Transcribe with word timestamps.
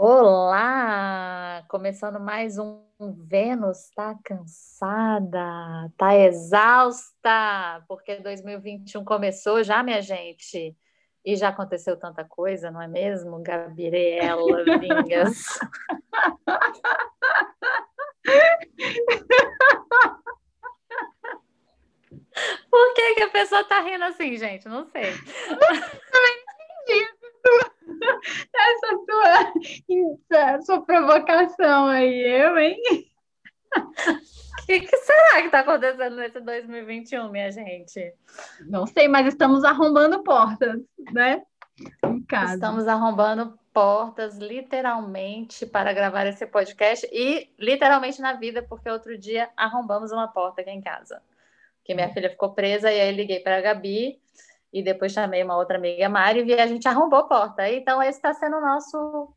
Olá! 0.00 1.64
Começando 1.68 2.20
mais 2.20 2.56
um 2.56 2.84
Vênus, 3.00 3.90
tá 3.96 4.16
cansada, 4.22 5.92
tá 5.96 6.14
exausta, 6.14 7.84
porque 7.88 8.14
2021 8.20 9.04
começou 9.04 9.60
já, 9.64 9.82
minha 9.82 10.00
gente. 10.00 10.76
E 11.24 11.34
já 11.34 11.48
aconteceu 11.48 11.96
tanta 11.96 12.24
coisa, 12.24 12.70
não 12.70 12.80
é 12.80 12.86
mesmo, 12.86 13.42
Gabriela 13.42 14.62
Vingas? 14.78 15.58
Por 22.70 22.94
que, 22.94 23.14
que 23.14 23.22
a 23.22 23.30
pessoa 23.30 23.64
tá 23.64 23.80
rindo 23.80 24.04
assim, 24.04 24.36
gente? 24.36 24.68
Não 24.68 24.86
sei. 24.90 25.12
Essa 28.54 28.98
tua, 29.06 29.52
essa 30.30 30.62
sua 30.62 30.82
provocação 30.82 31.86
aí, 31.86 32.20
eu, 32.20 32.58
hein? 32.58 32.80
O 34.62 34.66
que, 34.66 34.80
que, 34.80 34.96
será 34.98 35.40
que 35.40 35.46
está 35.46 35.60
acontecendo 35.60 36.16
nesse 36.16 36.40
2021, 36.40 37.30
minha 37.30 37.50
gente? 37.50 38.14
Não 38.66 38.86
sei, 38.86 39.08
mas 39.08 39.26
estamos 39.26 39.64
arrombando 39.64 40.22
portas, 40.22 40.80
né? 41.12 41.42
Em 42.04 42.22
casa. 42.22 42.54
Estamos 42.54 42.86
arrombando 42.86 43.58
portas, 43.72 44.36
literalmente, 44.36 45.64
para 45.64 45.92
gravar 45.92 46.26
esse 46.26 46.46
podcast 46.46 47.08
e 47.12 47.50
literalmente 47.58 48.20
na 48.20 48.34
vida, 48.34 48.62
porque 48.62 48.90
outro 48.90 49.16
dia 49.16 49.48
arrombamos 49.56 50.12
uma 50.12 50.28
porta 50.28 50.60
aqui 50.60 50.70
em 50.70 50.82
casa. 50.82 51.22
Que 51.84 51.94
minha 51.94 52.12
filha 52.12 52.28
ficou 52.28 52.52
presa 52.52 52.92
e 52.92 53.00
aí 53.00 53.12
liguei 53.12 53.40
para 53.40 53.58
a 53.58 53.60
Gabi 53.62 54.20
e 54.72 54.82
depois 54.82 55.12
chamei 55.12 55.42
uma 55.42 55.56
outra 55.56 55.78
amiga, 55.78 56.08
Mari, 56.08 56.44
e 56.44 56.54
a 56.54 56.66
gente 56.66 56.86
arrombou 56.86 57.20
a 57.20 57.24
porta. 57.24 57.68
Então, 57.70 58.02
esse 58.02 58.18
está 58.18 58.34
sendo 58.34 58.56
o 58.56 58.60
nosso 58.60 59.32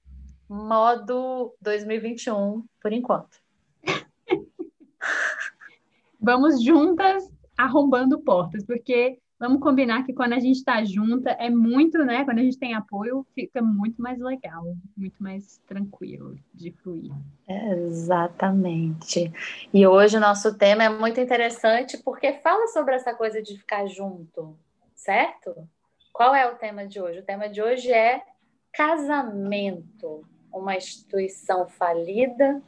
modo 0.49 1.55
2021, 1.61 2.65
por 2.81 2.91
enquanto. 2.91 3.37
Vamos 6.19 6.63
juntas 6.63 7.31
arrombando 7.57 8.19
portas, 8.19 8.63
porque 8.65 9.17
vamos 9.39 9.59
combinar 9.59 10.03
que 10.03 10.13
quando 10.13 10.33
a 10.33 10.39
gente 10.39 10.57
está 10.57 10.83
junta 10.83 11.31
é 11.31 11.49
muito, 11.49 11.97
né? 12.05 12.23
Quando 12.23 12.37
a 12.37 12.43
gente 12.43 12.59
tem 12.59 12.75
apoio, 12.75 13.25
fica 13.33 13.59
muito 13.59 13.99
mais 13.99 14.19
legal, 14.19 14.63
muito 14.95 15.23
mais 15.23 15.57
tranquilo 15.65 16.37
de 16.53 16.71
fluir. 16.71 17.11
Exatamente. 17.47 19.33
E 19.73 19.87
hoje 19.87 20.17
o 20.17 20.19
nosso 20.19 20.55
tema 20.55 20.83
é 20.83 20.89
muito 20.89 21.19
interessante 21.19 21.97
porque 21.97 22.33
fala 22.33 22.67
sobre 22.67 22.93
essa 22.93 23.15
coisa 23.15 23.41
de 23.41 23.57
ficar 23.57 23.87
junto, 23.87 24.55
certo? 25.01 25.67
Qual 26.13 26.35
é 26.35 26.47
o 26.47 26.55
tema 26.55 26.85
de 26.87 27.01
hoje? 27.01 27.19
O 27.19 27.25
tema 27.25 27.49
de 27.49 27.61
hoje 27.61 27.91
é 27.91 28.23
casamento, 28.71 30.23
uma 30.53 30.75
instituição 30.75 31.67
falida, 31.67 32.61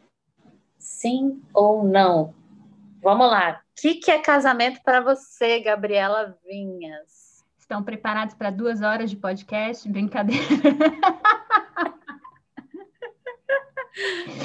sim 0.77 1.41
ou 1.53 1.83
não? 1.83 2.33
Vamos 3.01 3.29
lá. 3.29 3.61
O 3.61 3.81
que, 3.81 3.95
que 3.95 4.09
é 4.09 4.19
casamento 4.19 4.81
para 4.83 5.01
você, 5.01 5.59
Gabriela 5.59 6.37
Vinhas? 6.45 7.45
Estão 7.59 7.83
preparados 7.83 8.33
para 8.35 8.49
duas 8.49 8.81
horas 8.81 9.09
de 9.09 9.17
podcast? 9.17 9.87
Brincadeira. 9.89 10.43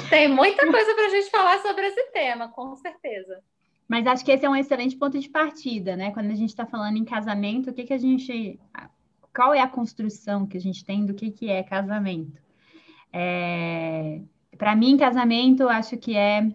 Tem 0.09 0.27
muita 0.27 0.69
coisa 0.69 0.93
para 0.93 1.05
a 1.05 1.09
gente 1.09 1.29
falar 1.29 1.59
sobre 1.59 1.87
esse 1.87 2.03
tema, 2.11 2.49
com 2.49 2.75
certeza. 2.75 3.41
Mas 3.89 4.05
acho 4.05 4.23
que 4.23 4.31
esse 4.31 4.45
é 4.45 4.49
um 4.49 4.55
excelente 4.55 4.95
ponto 4.95 5.19
de 5.19 5.27
partida, 5.27 5.95
né? 5.95 6.11
Quando 6.11 6.27
a 6.29 6.35
gente 6.35 6.49
está 6.49 6.63
falando 6.63 6.97
em 6.97 7.03
casamento, 7.03 7.71
o 7.71 7.73
que, 7.73 7.85
que 7.85 7.93
a 7.93 7.97
gente. 7.97 8.59
Qual 9.35 9.51
é 9.51 9.61
a 9.61 9.67
construção 9.67 10.45
que 10.45 10.57
a 10.57 10.61
gente 10.61 10.85
tem 10.85 11.03
do 11.03 11.15
que, 11.15 11.31
que 11.31 11.49
é 11.49 11.63
casamento? 11.63 12.39
É, 13.11 14.21
Para 14.59 14.75
mim, 14.75 14.95
casamento, 14.95 15.67
acho 15.67 15.97
que 15.97 16.15
é, 16.15 16.47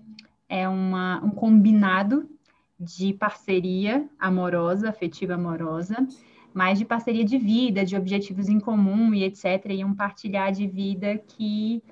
é 0.49 0.69
uma, 0.69 1.25
um 1.25 1.31
combinado 1.31 2.31
de 2.79 3.13
parceria 3.15 4.09
amorosa, 4.17 4.89
afetiva 4.89 5.35
amorosa, 5.35 6.07
mas 6.53 6.79
de 6.79 6.85
parceria 6.85 7.25
de 7.25 7.37
vida, 7.37 7.85
de 7.85 7.97
objetivos 7.97 8.49
em 8.49 8.61
comum 8.61 9.13
e 9.13 9.25
etc. 9.25 9.67
E 9.71 9.85
um 9.85 9.95
partilhar 9.95 10.53
de 10.53 10.69
vida 10.69 11.19
que 11.19 11.83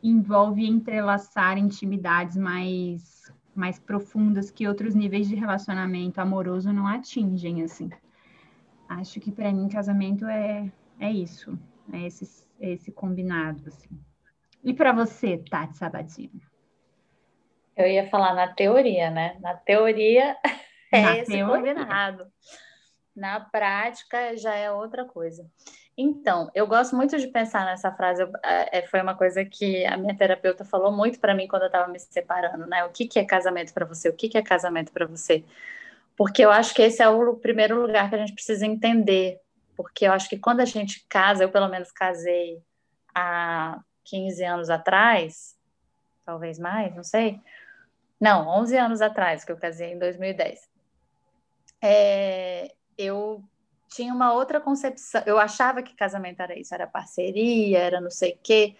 envolve 0.00 0.64
entrelaçar 0.64 1.58
intimidades 1.58 2.36
mais 2.36 3.31
mais 3.54 3.78
profundas 3.78 4.50
que 4.50 4.66
outros 4.66 4.94
níveis 4.94 5.28
de 5.28 5.34
relacionamento 5.34 6.20
amoroso 6.20 6.72
não 6.72 6.86
atingem, 6.86 7.62
assim. 7.62 7.90
Acho 8.88 9.20
que 9.20 9.30
para 9.30 9.52
mim 9.52 9.68
casamento 9.68 10.26
é, 10.26 10.70
é 10.98 11.10
isso, 11.10 11.58
é 11.92 12.06
esse, 12.06 12.46
é 12.60 12.70
esse 12.70 12.92
combinado, 12.92 13.68
assim. 13.68 13.90
E 14.64 14.72
para 14.72 14.92
você, 14.92 15.38
Tati 15.38 15.76
Sabatino? 15.76 16.40
Eu 17.76 17.86
ia 17.86 18.08
falar 18.08 18.34
na 18.34 18.48
teoria, 18.48 19.10
né? 19.10 19.36
Na 19.40 19.54
teoria 19.54 20.36
é 20.92 21.02
na 21.02 21.18
esse 21.18 21.32
teoria. 21.32 21.74
combinado. 21.74 22.26
Na 23.14 23.40
prática 23.40 24.36
já 24.36 24.54
é 24.54 24.70
outra 24.70 25.04
coisa. 25.04 25.50
Então, 25.96 26.50
eu 26.54 26.66
gosto 26.66 26.96
muito 26.96 27.18
de 27.18 27.28
pensar 27.28 27.66
nessa 27.66 27.92
frase. 27.92 28.22
É, 28.42 28.82
foi 28.86 29.02
uma 29.02 29.14
coisa 29.14 29.44
que 29.44 29.84
a 29.84 29.96
minha 29.96 30.16
terapeuta 30.16 30.64
falou 30.64 30.90
muito 30.90 31.20
para 31.20 31.34
mim 31.34 31.46
quando 31.46 31.62
eu 31.62 31.66
estava 31.66 31.90
me 31.90 31.98
separando, 31.98 32.66
né? 32.66 32.84
O 32.84 32.90
que, 32.90 33.06
que 33.06 33.18
é 33.18 33.24
casamento 33.24 33.74
para 33.74 33.84
você? 33.84 34.08
O 34.08 34.14
que, 34.14 34.28
que 34.28 34.38
é 34.38 34.42
casamento 34.42 34.90
para 34.90 35.06
você? 35.06 35.44
Porque 36.16 36.42
eu 36.42 36.50
acho 36.50 36.74
que 36.74 36.82
esse 36.82 37.02
é 37.02 37.08
o 37.08 37.34
primeiro 37.36 37.80
lugar 37.80 38.08
que 38.08 38.14
a 38.14 38.18
gente 38.18 38.34
precisa 38.34 38.64
entender. 38.64 39.38
Porque 39.76 40.06
eu 40.06 40.12
acho 40.12 40.28
que 40.28 40.38
quando 40.38 40.60
a 40.60 40.64
gente 40.64 41.04
casa, 41.08 41.44
eu 41.44 41.50
pelo 41.50 41.68
menos 41.68 41.92
casei 41.92 42.62
há 43.14 43.78
15 44.04 44.44
anos 44.44 44.70
atrás, 44.70 45.56
talvez 46.24 46.58
mais, 46.58 46.94
não 46.94 47.04
sei. 47.04 47.38
Não, 48.20 48.48
11 48.48 48.76
anos 48.76 49.02
atrás, 49.02 49.44
que 49.44 49.52
eu 49.52 49.56
casei 49.56 49.92
em 49.92 49.98
2010. 49.98 50.68
É, 51.82 52.72
eu 52.96 53.42
tinha 53.94 54.12
uma 54.12 54.32
outra 54.32 54.60
concepção. 54.60 55.22
Eu 55.26 55.38
achava 55.38 55.82
que 55.82 55.94
casamento 55.94 56.40
era 56.40 56.58
isso, 56.58 56.74
era 56.74 56.86
parceria, 56.86 57.78
era 57.78 58.00
não 58.00 58.10
sei 58.10 58.32
o 58.32 58.38
quê. 58.42 58.76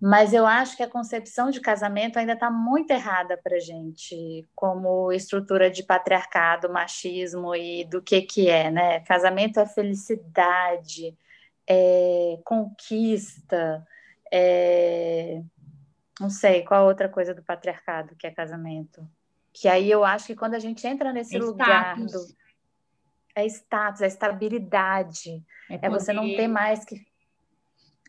Mas 0.00 0.32
eu 0.32 0.46
acho 0.46 0.76
que 0.76 0.82
a 0.82 0.88
concepção 0.88 1.50
de 1.50 1.60
casamento 1.60 2.18
ainda 2.18 2.34
está 2.34 2.48
muito 2.48 2.90
errada 2.92 3.36
para 3.36 3.58
gente, 3.58 4.46
como 4.54 5.12
estrutura 5.12 5.68
de 5.68 5.82
patriarcado, 5.82 6.72
machismo 6.72 7.54
e 7.54 7.84
do 7.84 8.00
que 8.00 8.22
que 8.22 8.48
é, 8.48 8.70
né? 8.70 9.00
Casamento 9.00 9.58
é 9.58 9.66
felicidade, 9.66 11.16
é 11.66 12.38
conquista, 12.44 13.84
é... 14.32 15.42
não 16.20 16.30
sei 16.30 16.62
qual 16.62 16.86
outra 16.86 17.08
coisa 17.08 17.34
do 17.34 17.42
patriarcado 17.42 18.14
que 18.14 18.26
é 18.26 18.30
casamento. 18.30 19.04
Que 19.52 19.66
aí 19.66 19.90
eu 19.90 20.04
acho 20.04 20.28
que 20.28 20.36
quando 20.36 20.54
a 20.54 20.60
gente 20.60 20.86
entra 20.86 21.12
nesse 21.12 21.36
lugar 21.38 21.96
do 21.96 22.24
é 23.40 23.46
status, 23.46 24.02
é 24.02 24.06
estabilidade. 24.06 25.44
É, 25.70 25.86
é, 25.86 25.90
você 25.90 26.12
não 26.12 26.24
ter 26.24 26.48
mais 26.48 26.84
que. 26.84 27.06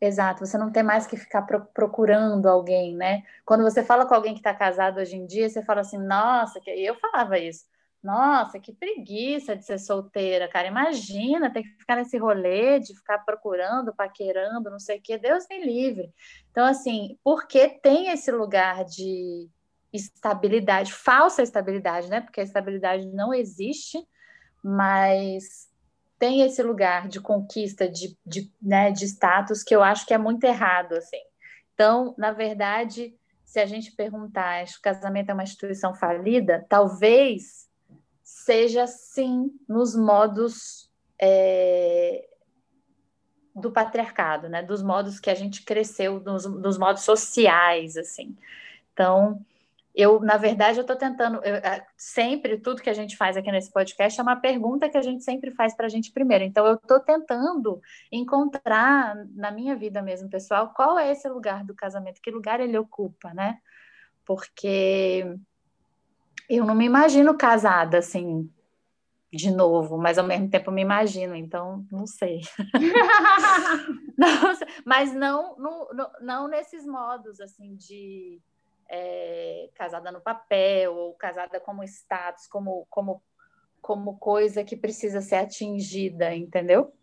Exato, 0.01 0.45
você 0.45 0.57
não 0.57 0.72
ter 0.72 0.84
mais 0.84 1.06
que 1.06 1.17
ficar 1.17 1.41
pro 1.41 1.66
procurando 1.73 2.47
alguém, 2.47 2.95
né? 2.95 3.23
Quando 3.45 3.63
você 3.63 3.84
fala 3.84 4.06
com 4.06 4.13
alguém 4.13 4.34
que 4.34 4.40
está 4.40 4.53
casado 4.53 5.00
hoje 5.00 5.16
em 5.16 5.25
dia, 5.25 5.50
você 5.50 5.62
fala 5.63 5.81
assim, 5.81 5.97
nossa, 5.97 6.59
que... 6.62 6.69
eu 6.69 6.95
falava 6.95 7.38
isso. 7.38 7.66
Nossa, 8.01 8.59
que 8.59 8.72
preguiça 8.72 9.57
de 9.57 9.66
ser 9.66 9.78
solteira, 9.78 10.47
cara. 10.47 10.67
Imagina 10.69 11.51
ter 11.51 11.63
que 11.63 11.69
ficar 11.78 11.97
nesse 11.97 12.17
rolê 12.17 12.79
de 12.79 12.96
ficar 12.96 13.19
procurando, 13.19 13.94
paquerando, 13.94 14.69
não 14.69 14.79
sei 14.79 15.00
o 15.00 15.01
quê. 15.01 15.17
Deus 15.17 15.46
me 15.50 15.61
livre. 15.66 16.13
Então, 16.50 16.66
assim, 16.66 17.17
porque 17.22 17.67
tem 17.67 18.07
esse 18.07 18.31
lugar 18.31 18.85
de 18.85 19.50
estabilidade, 19.91 20.94
falsa 20.94 21.44
estabilidade, 21.44 22.09
né? 22.09 22.22
Porque 22.22 22.40
a 22.40 22.44
estabilidade 22.44 23.06
não 23.07 23.34
existe 23.34 23.97
mas 24.64 25.70
tem 26.18 26.42
esse 26.42 26.62
lugar 26.62 27.08
de 27.08 27.22
conquista, 27.22 27.90
de, 27.90 28.18
de, 28.25 28.52
né, 28.62 28.92
de 28.92 29.06
status, 29.06 29.64
que 29.64 29.75
eu 29.75 29.81
acho 29.81 30.06
que 30.06 30.14
é 30.14 30.17
muito 30.17 30.44
errado, 30.44 30.94
assim. 30.94 31.22
Então, 31.73 32.14
na 32.17 32.32
verdade, 32.32 33.16
se 33.46 33.59
a 33.59 33.66
gente 33.66 33.91
perguntar 33.94 34.67
se 34.67 34.78
o 34.78 34.82
casamento 34.82 35.29
é 35.29 35.34
uma 35.34 35.44
instituição 35.44 35.96
falida, 35.96 36.66
talvez 36.67 37.70
seja 38.22 38.85
sim 38.85 39.50
nos 39.67 39.96
modos 39.96 40.91
é, 41.20 42.28
do 43.56 43.72
patriarcado, 43.72 44.50
né? 44.50 44.61
Dos 44.61 44.84
modos 44.84 45.20
que 45.20 45.29
a 45.29 45.35
gente 45.35 45.64
cresceu, 45.64 46.20
dos, 46.20 46.46
dos 46.46 46.78
modos 46.78 47.03
sociais, 47.03 47.97
assim. 47.97 48.35
Então, 48.94 49.44
eu, 49.94 50.20
na 50.20 50.38
verdade, 50.38 50.78
eu 50.78 50.82
estou 50.82 50.96
tentando, 50.96 51.44
eu, 51.44 51.56
é, 51.56 51.86
sempre, 51.97 52.58
tudo 52.58 52.82
que 52.82 52.90
a 52.90 52.94
gente 52.94 53.18
faz 53.18 53.36
aqui 53.36 53.52
nesse 53.52 53.72
podcast 53.72 54.20
é 54.20 54.24
uma 54.24 54.36
pergunta 54.36 54.90
que 54.90 54.97
a 54.97 55.02
gente 55.02 55.24
sempre 55.24 55.52
faz 55.52 55.76
para 55.76 55.88
a 55.88 55.90
gente 55.90 56.12
primeiro. 56.12 56.44
Então, 56.44 56.66
eu 56.66 56.76
estou 56.76 57.00
tentando 57.00 57.82
encontrar 58.12 59.16
na 59.36 59.52
minha 59.52 59.76
vida 59.76 60.02
mesmo, 60.02 60.30
pessoal, 60.30 60.74
qual 60.76 60.97
é 60.97 61.12
esse 61.12 61.28
lugar 61.28 61.64
do 61.64 61.76
casamento, 61.76 62.22
que 62.22 62.32
lugar 62.32 62.59
ele 62.59 62.78
ocupa, 62.78 63.34
né? 63.34 63.58
Porque 64.26 65.26
eu 66.50 66.66
não 66.66 66.76
me 66.76 66.85
imagino 66.85 67.38
casada, 67.38 67.97
assim, 67.97 68.50
de 69.32 69.52
novo, 69.52 69.97
mas 69.97 70.18
ao 70.18 70.26
mesmo 70.26 70.50
tempo 70.50 70.72
me 70.72 70.82
imagino, 70.82 71.35
então 71.35 71.85
não 71.92 72.08
sei. 72.08 72.42
não, 74.18 74.59
mas 74.85 75.14
não, 75.14 75.56
no, 75.58 75.90
não 76.22 76.47
nesses 76.47 76.85
modos 76.85 77.40
assim 77.40 77.76
de 77.76 78.42
é, 78.90 79.70
casada 79.76 80.12
no 80.12 80.22
papel 80.22 80.96
ou 80.96 81.14
casada 81.14 81.59
como 81.59 81.84
status, 81.84 82.47
como, 82.47 82.88
como, 82.90 83.22
como 83.82 84.18
coisa 84.18 84.64
que 84.64 84.76
precisa 84.76 85.22
ser 85.22 85.36
atingida, 85.36 86.36
entendeu? 86.36 86.94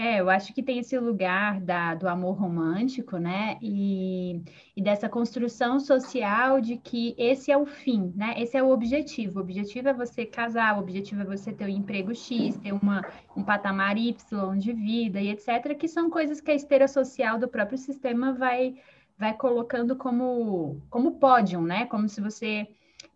É, 0.00 0.20
eu 0.20 0.30
acho 0.30 0.54
que 0.54 0.62
tem 0.62 0.78
esse 0.78 0.96
lugar 0.96 1.60
da, 1.60 1.92
do 1.92 2.08
amor 2.08 2.38
romântico, 2.38 3.16
né? 3.16 3.58
E, 3.60 4.44
e 4.76 4.80
dessa 4.80 5.08
construção 5.08 5.80
social 5.80 6.60
de 6.60 6.76
que 6.76 7.16
esse 7.18 7.50
é 7.50 7.58
o 7.58 7.66
fim, 7.66 8.12
né? 8.14 8.34
Esse 8.36 8.56
é 8.56 8.62
o 8.62 8.70
objetivo. 8.70 9.40
O 9.40 9.42
objetivo 9.42 9.88
é 9.88 9.92
você 9.92 10.24
casar, 10.24 10.76
o 10.76 10.80
objetivo 10.80 11.22
é 11.22 11.24
você 11.24 11.52
ter 11.52 11.64
um 11.64 11.68
emprego 11.68 12.14
X, 12.14 12.56
ter 12.58 12.72
uma, 12.72 13.04
um 13.36 13.42
patamar 13.42 13.98
Y 13.98 14.56
de 14.56 14.72
vida 14.72 15.20
e 15.20 15.30
etc., 15.30 15.76
que 15.76 15.88
são 15.88 16.08
coisas 16.08 16.40
que 16.40 16.52
a 16.52 16.54
esteira 16.54 16.86
social 16.86 17.36
do 17.36 17.48
próprio 17.48 17.76
sistema 17.76 18.32
vai, 18.32 18.76
vai 19.18 19.34
colocando 19.34 19.96
como, 19.96 20.80
como 20.88 21.18
pódio, 21.18 21.60
né? 21.60 21.86
Como 21.86 22.08
se 22.08 22.20
você, 22.20 22.68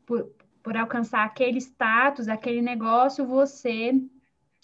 por, 0.04 0.30
por 0.62 0.76
alcançar 0.76 1.24
aquele 1.24 1.58
status, 1.58 2.28
aquele 2.28 2.60
negócio, 2.60 3.24
você 3.26 3.94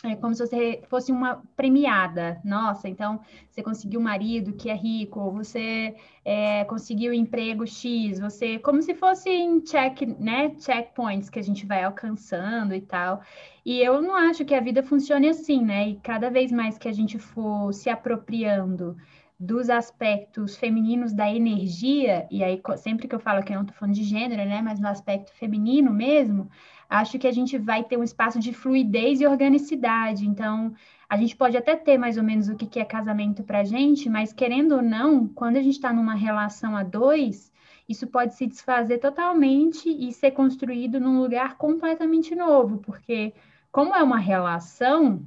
é 0.04 0.14
como 0.14 0.32
se 0.32 0.46
você 0.46 0.82
fosse 0.88 1.10
uma 1.10 1.42
premiada. 1.56 2.40
Nossa, 2.44 2.88
então 2.88 3.20
você 3.50 3.62
conseguiu 3.62 3.98
um 3.98 4.04
marido 4.04 4.52
que 4.52 4.70
é 4.70 4.74
rico, 4.74 5.30
você 5.32 5.96
é, 6.24 6.64
conseguiu 6.64 7.12
emprego 7.12 7.66
X, 7.66 8.20
você 8.20 8.60
como 8.60 8.80
se 8.80 8.94
fossem 8.94 9.60
check, 9.60 10.02
né, 10.20 10.54
checkpoints 10.60 11.28
que 11.28 11.40
a 11.40 11.42
gente 11.42 11.66
vai 11.66 11.82
alcançando 11.82 12.74
e 12.76 12.80
tal. 12.80 13.22
E 13.64 13.80
eu 13.80 14.00
não 14.00 14.14
acho 14.14 14.44
que 14.44 14.54
a 14.54 14.60
vida 14.60 14.84
funcione 14.84 15.28
assim, 15.28 15.64
né? 15.64 15.88
E 15.88 15.96
cada 15.96 16.30
vez 16.30 16.52
mais 16.52 16.78
que 16.78 16.88
a 16.88 16.92
gente 16.92 17.18
for 17.18 17.72
se 17.72 17.90
apropriando 17.90 18.96
dos 19.38 19.70
aspectos 19.70 20.56
femininos 20.56 21.12
da 21.12 21.32
energia, 21.32 22.26
e 22.30 22.42
aí 22.42 22.60
sempre 22.76 23.06
que 23.06 23.14
eu 23.14 23.20
falo 23.20 23.42
que 23.42 23.52
eu 23.52 23.56
não 23.56 23.62
estou 23.62 23.76
falando 23.76 23.94
de 23.94 24.02
gênero, 24.02 24.44
né, 24.48 24.60
mas 24.60 24.80
no 24.80 24.88
aspecto 24.88 25.32
feminino 25.32 25.92
mesmo, 25.92 26.50
acho 26.90 27.18
que 27.18 27.26
a 27.26 27.32
gente 27.32 27.56
vai 27.56 27.84
ter 27.84 27.96
um 27.96 28.02
espaço 28.02 28.40
de 28.40 28.52
fluidez 28.52 29.20
e 29.20 29.26
organicidade. 29.26 30.26
Então, 30.26 30.74
a 31.08 31.16
gente 31.16 31.36
pode 31.36 31.56
até 31.56 31.76
ter 31.76 31.96
mais 31.98 32.16
ou 32.16 32.24
menos 32.24 32.48
o 32.48 32.56
que 32.56 32.80
é 32.80 32.84
casamento 32.84 33.44
para 33.44 33.60
a 33.60 33.64
gente, 33.64 34.10
mas 34.10 34.32
querendo 34.32 34.76
ou 34.76 34.82
não, 34.82 35.28
quando 35.28 35.56
a 35.56 35.62
gente 35.62 35.74
está 35.74 35.92
numa 35.92 36.14
relação 36.14 36.76
a 36.76 36.82
dois, 36.82 37.52
isso 37.88 38.06
pode 38.06 38.34
se 38.34 38.46
desfazer 38.46 38.98
totalmente 38.98 39.88
e 39.88 40.12
ser 40.12 40.32
construído 40.32 40.98
num 40.98 41.20
lugar 41.20 41.56
completamente 41.56 42.34
novo, 42.34 42.78
porque 42.78 43.32
como 43.70 43.94
é 43.94 44.02
uma 44.02 44.18
relação, 44.18 45.24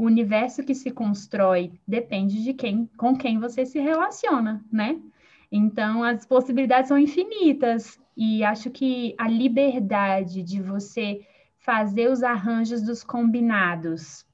o 0.00 0.04
universo 0.04 0.62
que 0.62 0.74
se 0.74 0.90
constrói 0.90 1.78
depende 1.86 2.42
de 2.42 2.54
quem, 2.54 2.88
com 2.96 3.14
quem 3.14 3.38
você 3.38 3.66
se 3.66 3.78
relaciona, 3.78 4.64
né? 4.72 4.98
Então 5.52 6.02
as 6.02 6.24
possibilidades 6.24 6.88
são 6.88 6.96
infinitas. 6.96 8.00
E 8.16 8.42
acho 8.42 8.70
que 8.70 9.14
a 9.18 9.28
liberdade 9.28 10.42
de 10.42 10.62
você 10.62 11.20
fazer 11.58 12.10
os 12.10 12.22
arranjos 12.22 12.80
dos 12.80 13.04
combinados 13.04 14.24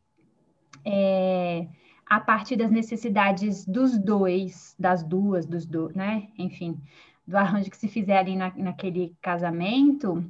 é, 0.84 1.66
a 2.08 2.20
partir 2.20 2.54
das 2.54 2.70
necessidades 2.70 3.66
dos 3.66 3.98
dois, 3.98 4.76
das 4.78 5.02
duas, 5.02 5.46
dos 5.46 5.66
dois, 5.66 5.96
né? 5.96 6.28
Enfim, 6.38 6.80
do 7.26 7.36
arranjo 7.36 7.70
que 7.70 7.76
se 7.76 7.88
fizer 7.88 8.18
ali 8.18 8.36
na, 8.36 8.52
naquele 8.56 9.16
casamento, 9.20 10.24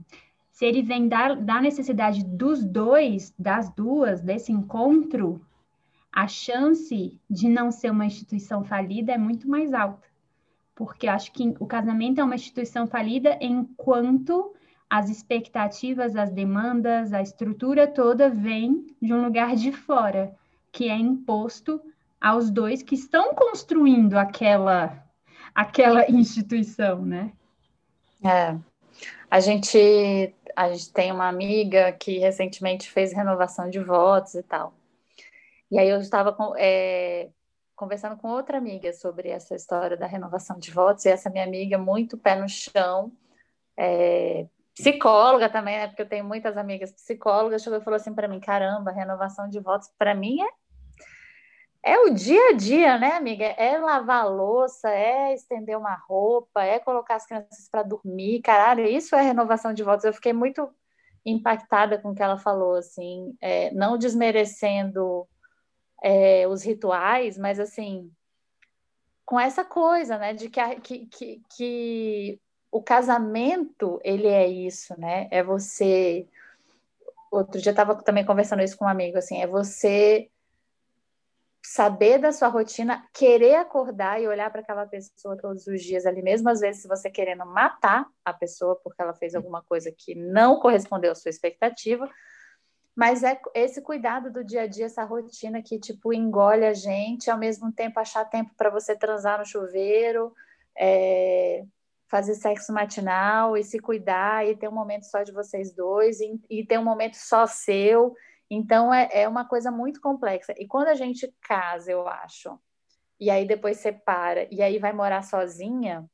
se 0.56 0.64
ele 0.64 0.80
vem 0.80 1.06
da, 1.06 1.34
da 1.34 1.60
necessidade 1.60 2.24
dos 2.24 2.64
dois, 2.64 3.34
das 3.38 3.68
duas, 3.74 4.22
desse 4.22 4.50
encontro, 4.50 5.44
a 6.10 6.26
chance 6.26 7.20
de 7.28 7.48
não 7.48 7.70
ser 7.70 7.90
uma 7.90 8.06
instituição 8.06 8.64
falida 8.64 9.12
é 9.12 9.18
muito 9.18 9.48
mais 9.48 9.74
alta 9.74 10.06
porque 10.76 11.08
acho 11.08 11.32
que 11.32 11.54
o 11.58 11.66
casamento 11.66 12.20
é 12.20 12.24
uma 12.24 12.34
instituição 12.34 12.86
falida 12.86 13.36
enquanto 13.40 14.54
as 14.88 15.08
expectativas, 15.08 16.14
as 16.14 16.30
demandas, 16.30 17.12
a 17.12 17.22
estrutura 17.22 17.88
toda 17.88 18.28
vem 18.28 18.86
de 19.00 19.12
um 19.12 19.24
lugar 19.24 19.56
de 19.56 19.72
fora, 19.72 20.36
que 20.70 20.88
é 20.88 20.96
imposto 20.96 21.80
aos 22.20 22.50
dois 22.50 22.82
que 22.82 22.94
estão 22.94 23.34
construindo 23.34 24.14
aquela 24.14 25.02
aquela 25.54 26.08
instituição, 26.12 27.04
né? 27.04 27.32
É. 28.22 28.56
A 29.30 29.40
gente 29.40 30.34
a 30.56 30.70
gente 30.70 30.90
tem 30.92 31.12
uma 31.12 31.28
amiga 31.28 31.92
que 31.92 32.18
recentemente 32.18 32.90
fez 32.90 33.12
renovação 33.12 33.68
de 33.68 33.78
votos 33.78 34.34
e 34.34 34.42
tal. 34.42 34.72
E 35.70 35.78
aí 35.78 35.88
eu 35.88 36.00
estava 36.00 36.34
é, 36.56 37.28
conversando 37.74 38.16
com 38.16 38.28
outra 38.28 38.56
amiga 38.56 38.92
sobre 38.94 39.28
essa 39.28 39.54
história 39.54 39.96
da 39.96 40.06
renovação 40.06 40.58
de 40.58 40.70
votos, 40.70 41.04
e 41.04 41.10
essa 41.10 41.28
minha 41.28 41.44
amiga, 41.44 41.76
muito 41.76 42.16
pé 42.16 42.36
no 42.36 42.48
chão, 42.48 43.12
é, 43.76 44.46
psicóloga 44.74 45.48
também, 45.50 45.76
né? 45.76 45.88
Porque 45.88 46.02
eu 46.02 46.08
tenho 46.08 46.24
muitas 46.24 46.56
amigas 46.56 46.92
psicólogas, 46.92 47.62
chegou 47.62 47.78
e 47.78 47.84
falou 47.84 47.96
assim 47.96 48.14
para 48.14 48.28
mim: 48.28 48.40
caramba, 48.40 48.90
renovação 48.90 49.48
de 49.48 49.60
votos 49.60 49.90
para 49.98 50.14
mim 50.14 50.40
é. 50.40 50.48
É 51.86 52.00
o 52.00 52.10
dia 52.10 52.48
a 52.48 52.52
dia, 52.52 52.98
né, 52.98 53.12
amiga? 53.12 53.44
É 53.44 53.78
lavar 53.78 54.28
louça, 54.28 54.90
é 54.90 55.32
estender 55.32 55.78
uma 55.78 55.94
roupa, 55.94 56.64
é 56.64 56.80
colocar 56.80 57.14
as 57.14 57.24
crianças 57.24 57.68
para 57.70 57.84
dormir. 57.84 58.42
Caralho, 58.42 58.84
isso 58.84 59.14
é 59.14 59.22
renovação 59.22 59.72
de 59.72 59.84
votos. 59.84 60.04
Eu 60.04 60.12
fiquei 60.12 60.32
muito 60.32 60.68
impactada 61.24 61.96
com 61.96 62.10
o 62.10 62.14
que 62.14 62.22
ela 62.24 62.36
falou, 62.38 62.74
assim, 62.74 63.36
é, 63.40 63.70
não 63.72 63.96
desmerecendo 63.96 65.28
é, 66.02 66.48
os 66.48 66.64
rituais, 66.64 67.38
mas 67.38 67.60
assim, 67.60 68.10
com 69.24 69.38
essa 69.38 69.64
coisa, 69.64 70.18
né, 70.18 70.34
de 70.34 70.50
que, 70.50 70.58
a, 70.58 70.80
que, 70.80 71.06
que, 71.06 71.42
que 71.56 72.40
o 72.68 72.82
casamento, 72.82 74.00
ele 74.02 74.26
é 74.26 74.48
isso, 74.48 74.98
né, 74.98 75.28
é 75.30 75.40
você... 75.40 76.26
Outro 77.30 77.60
dia 77.60 77.70
eu 77.70 77.74
estava 77.74 77.94
também 78.02 78.24
conversando 78.24 78.62
isso 78.62 78.76
com 78.76 78.86
um 78.86 78.88
amigo, 78.88 79.18
assim, 79.18 79.40
é 79.40 79.46
você 79.46 80.28
saber 81.68 82.18
da 82.18 82.30
sua 82.30 82.46
rotina, 82.46 83.04
querer 83.12 83.56
acordar 83.56 84.22
e 84.22 84.28
olhar 84.28 84.50
para 84.52 84.60
aquela 84.60 84.86
pessoa 84.86 85.36
todos 85.36 85.66
os 85.66 85.82
dias 85.82 86.06
ali, 86.06 86.22
mesmo 86.22 86.48
às 86.48 86.60
vezes 86.60 86.82
se 86.82 86.88
você 86.88 87.10
querendo 87.10 87.44
matar 87.44 88.06
a 88.24 88.32
pessoa 88.32 88.76
porque 88.76 89.02
ela 89.02 89.12
fez 89.12 89.34
alguma 89.34 89.62
coisa 89.64 89.90
que 89.90 90.14
não 90.14 90.60
correspondeu 90.60 91.10
à 91.10 91.14
sua 91.16 91.28
expectativa, 91.28 92.08
mas 92.94 93.24
é 93.24 93.38
esse 93.52 93.82
cuidado 93.82 94.32
do 94.32 94.44
dia 94.44 94.62
a 94.62 94.66
dia, 94.68 94.86
essa 94.86 95.02
rotina 95.02 95.60
que, 95.60 95.78
tipo, 95.78 96.14
engole 96.14 96.64
a 96.64 96.72
gente, 96.72 97.30
ao 97.30 97.36
mesmo 97.36 97.72
tempo 97.72 97.98
achar 97.98 98.24
tempo 98.24 98.52
para 98.56 98.70
você 98.70 98.96
transar 98.96 99.40
no 99.40 99.44
chuveiro, 99.44 100.32
é, 100.78 101.64
fazer 102.08 102.36
sexo 102.36 102.72
matinal 102.72 103.56
e 103.56 103.64
se 103.64 103.80
cuidar 103.80 104.46
e 104.46 104.56
ter 104.56 104.68
um 104.68 104.72
momento 104.72 105.04
só 105.04 105.24
de 105.24 105.32
vocês 105.32 105.74
dois 105.74 106.20
e, 106.20 106.40
e 106.48 106.64
ter 106.64 106.78
um 106.78 106.84
momento 106.84 107.16
só 107.16 107.44
seu. 107.44 108.14
Então, 108.50 108.92
é, 108.92 109.08
é 109.12 109.28
uma 109.28 109.44
coisa 109.44 109.70
muito 109.70 110.00
complexa. 110.00 110.54
E 110.56 110.66
quando 110.66 110.88
a 110.88 110.94
gente 110.94 111.32
casa, 111.40 111.90
eu 111.90 112.06
acho, 112.06 112.58
e 113.18 113.30
aí 113.30 113.46
depois 113.46 113.78
separa, 113.78 114.46
e 114.50 114.62
aí 114.62 114.78
vai 114.78 114.92
morar 114.92 115.22
sozinha, 115.22 116.08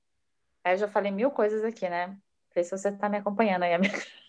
aí 0.64 0.74
eu 0.74 0.78
já 0.78 0.88
falei 0.88 1.10
mil 1.10 1.30
coisas 1.30 1.64
aqui, 1.64 1.88
né? 1.88 2.08
Não 2.08 2.16
sei 2.52 2.64
se 2.64 2.70
você 2.70 2.88
está 2.88 3.08
me 3.08 3.18
acompanhando 3.18 3.64
aí, 3.64 3.74
amiga. 3.74 3.98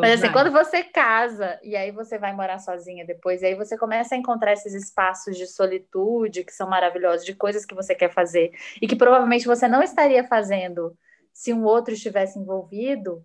Mas 0.00 0.14
assim, 0.14 0.22
vai. 0.22 0.32
quando 0.32 0.50
você 0.50 0.82
casa 0.82 1.58
e 1.62 1.76
aí 1.76 1.90
você 1.90 2.18
vai 2.18 2.34
morar 2.34 2.58
sozinha 2.58 3.06
depois, 3.06 3.40
e 3.40 3.46
aí 3.46 3.54
você 3.54 3.78
começa 3.78 4.14
a 4.14 4.18
encontrar 4.18 4.52
esses 4.52 4.74
espaços 4.74 5.36
de 5.36 5.46
solitude 5.46 6.44
que 6.44 6.52
são 6.52 6.68
maravilhosos, 6.68 7.24
de 7.24 7.34
coisas 7.34 7.64
que 7.64 7.74
você 7.74 7.94
quer 7.94 8.12
fazer 8.12 8.52
e 8.82 8.86
que 8.86 8.96
provavelmente 8.96 9.46
você 9.46 9.68
não 9.68 9.82
estaria 9.82 10.24
fazendo 10.24 10.96
se 11.32 11.52
um 11.52 11.64
outro 11.64 11.94
estivesse 11.94 12.38
envolvido, 12.38 13.24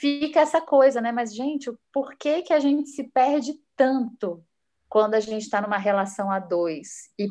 fica 0.00 0.40
essa 0.40 0.60
coisa, 0.60 1.00
né? 1.00 1.12
Mas, 1.12 1.34
gente, 1.34 1.70
por 1.92 2.16
que, 2.16 2.42
que 2.42 2.52
a 2.52 2.60
gente 2.60 2.88
se 2.90 3.04
perde 3.04 3.54
tanto 3.76 4.44
quando 4.88 5.14
a 5.14 5.20
gente 5.20 5.42
está 5.42 5.60
numa 5.60 5.78
relação 5.78 6.30
a 6.30 6.38
dois? 6.38 7.10
E 7.18 7.28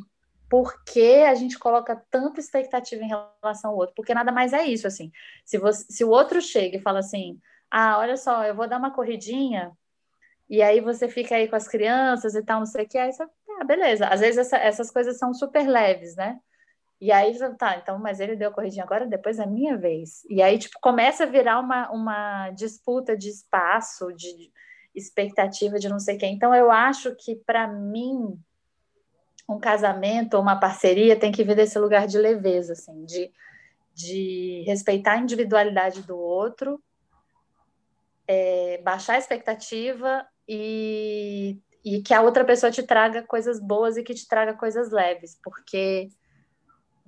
por 0.50 0.84
que 0.84 1.24
a 1.24 1.34
gente 1.34 1.58
coloca 1.58 2.02
tanta 2.10 2.40
expectativa 2.40 3.04
em 3.04 3.08
relação 3.08 3.72
ao 3.72 3.78
outro? 3.78 3.96
Porque 3.96 4.14
nada 4.14 4.32
mais 4.32 4.54
é 4.54 4.66
isso, 4.66 4.88
assim. 4.88 5.12
Se, 5.44 5.58
você, 5.58 5.86
se 5.90 6.04
o 6.04 6.10
outro 6.10 6.42
chega 6.42 6.78
e 6.78 6.82
fala 6.82 7.00
assim 7.00 7.40
ah, 7.70 7.98
olha 8.00 8.16
só, 8.16 8.46
eu 8.46 8.56
vou 8.56 8.68
dar 8.70 8.78
uma 8.78 8.94
corridinha, 8.94 9.72
e 10.50 10.62
aí 10.62 10.80
você 10.80 11.10
fica 11.10 11.36
aí 11.36 11.48
com 11.48 11.56
as 11.58 11.68
crianças 11.68 12.36
e 12.36 12.44
tal, 12.44 12.60
não 12.60 12.66
sei 12.66 12.86
o 12.86 12.88
que, 12.88 12.98
aí 12.98 13.12
você, 13.12 13.24
ah, 13.24 13.64
beleza. 13.66 14.08
Às 14.08 14.22
vezes 14.22 14.38
essa, 14.38 14.58
essas 14.58 14.92
coisas 14.92 15.18
são 15.18 15.34
super 15.34 15.68
leves, 15.68 16.16
né? 16.16 16.40
E 17.00 17.12
aí 17.12 17.38
tá, 17.58 17.78
então, 17.78 18.00
mas 18.00 18.20
ele 18.20 18.36
deu 18.36 18.50
a 18.50 18.54
corridinha 18.54 18.84
agora, 18.84 19.06
depois 19.06 19.38
é 19.40 19.46
minha 19.46 19.78
vez. 19.78 20.26
E 20.30 20.42
aí, 20.42 20.58
tipo, 20.58 20.80
começa 20.80 21.24
a 21.24 21.28
virar 21.28 21.60
uma, 21.60 21.92
uma 21.92 22.50
disputa 22.52 23.18
de 23.18 23.30
espaço, 23.30 24.14
de 24.14 24.52
expectativa 24.94 25.78
de 25.78 25.90
não 25.90 26.00
sei 26.00 26.18
quem. 26.18 26.34
Então, 26.34 26.56
eu 26.56 26.72
acho 26.72 27.14
que, 27.16 27.36
para 27.36 27.68
mim, 27.68 28.40
um 29.48 29.60
casamento 29.60 30.36
ou 30.36 30.42
uma 30.42 30.60
parceria 30.60 31.20
tem 31.20 31.32
que 31.32 31.44
vir 31.44 31.56
desse 31.56 31.78
lugar 31.78 32.08
de 32.08 32.18
leveza, 32.18 32.74
assim, 32.74 33.06
de, 33.06 33.30
de 33.94 34.64
respeitar 34.66 35.14
a 35.14 35.20
individualidade 35.20 36.02
do 36.02 36.18
outro 36.18 36.82
é, 38.28 38.80
baixar 38.84 39.14
a 39.14 39.18
expectativa 39.18 40.26
e, 40.48 41.58
e 41.84 42.02
que 42.02 42.14
a 42.14 42.22
outra 42.22 42.44
pessoa 42.44 42.72
te 42.72 42.84
traga 42.84 43.24
coisas 43.24 43.60
boas 43.60 43.98
e 43.98 44.04
que 44.04 44.14
te 44.14 44.28
traga 44.28 44.54
coisas 44.54 44.92
leves, 44.92 45.40
porque 45.44 46.10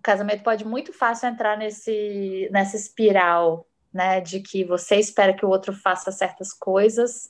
casamento 0.07 0.41
pode 0.41 0.65
muito 0.65 0.93
fácil 0.93 1.27
entrar 1.27 1.57
nesse, 1.57 2.49
nessa 2.49 2.77
espiral, 2.77 3.67
né? 3.93 4.21
De 4.21 4.39
que 4.39 4.63
você 4.63 4.95
espera 4.95 5.33
que 5.33 5.45
o 5.45 5.49
outro 5.49 5.73
faça 5.73 6.11
certas 6.13 6.53
coisas 6.53 7.29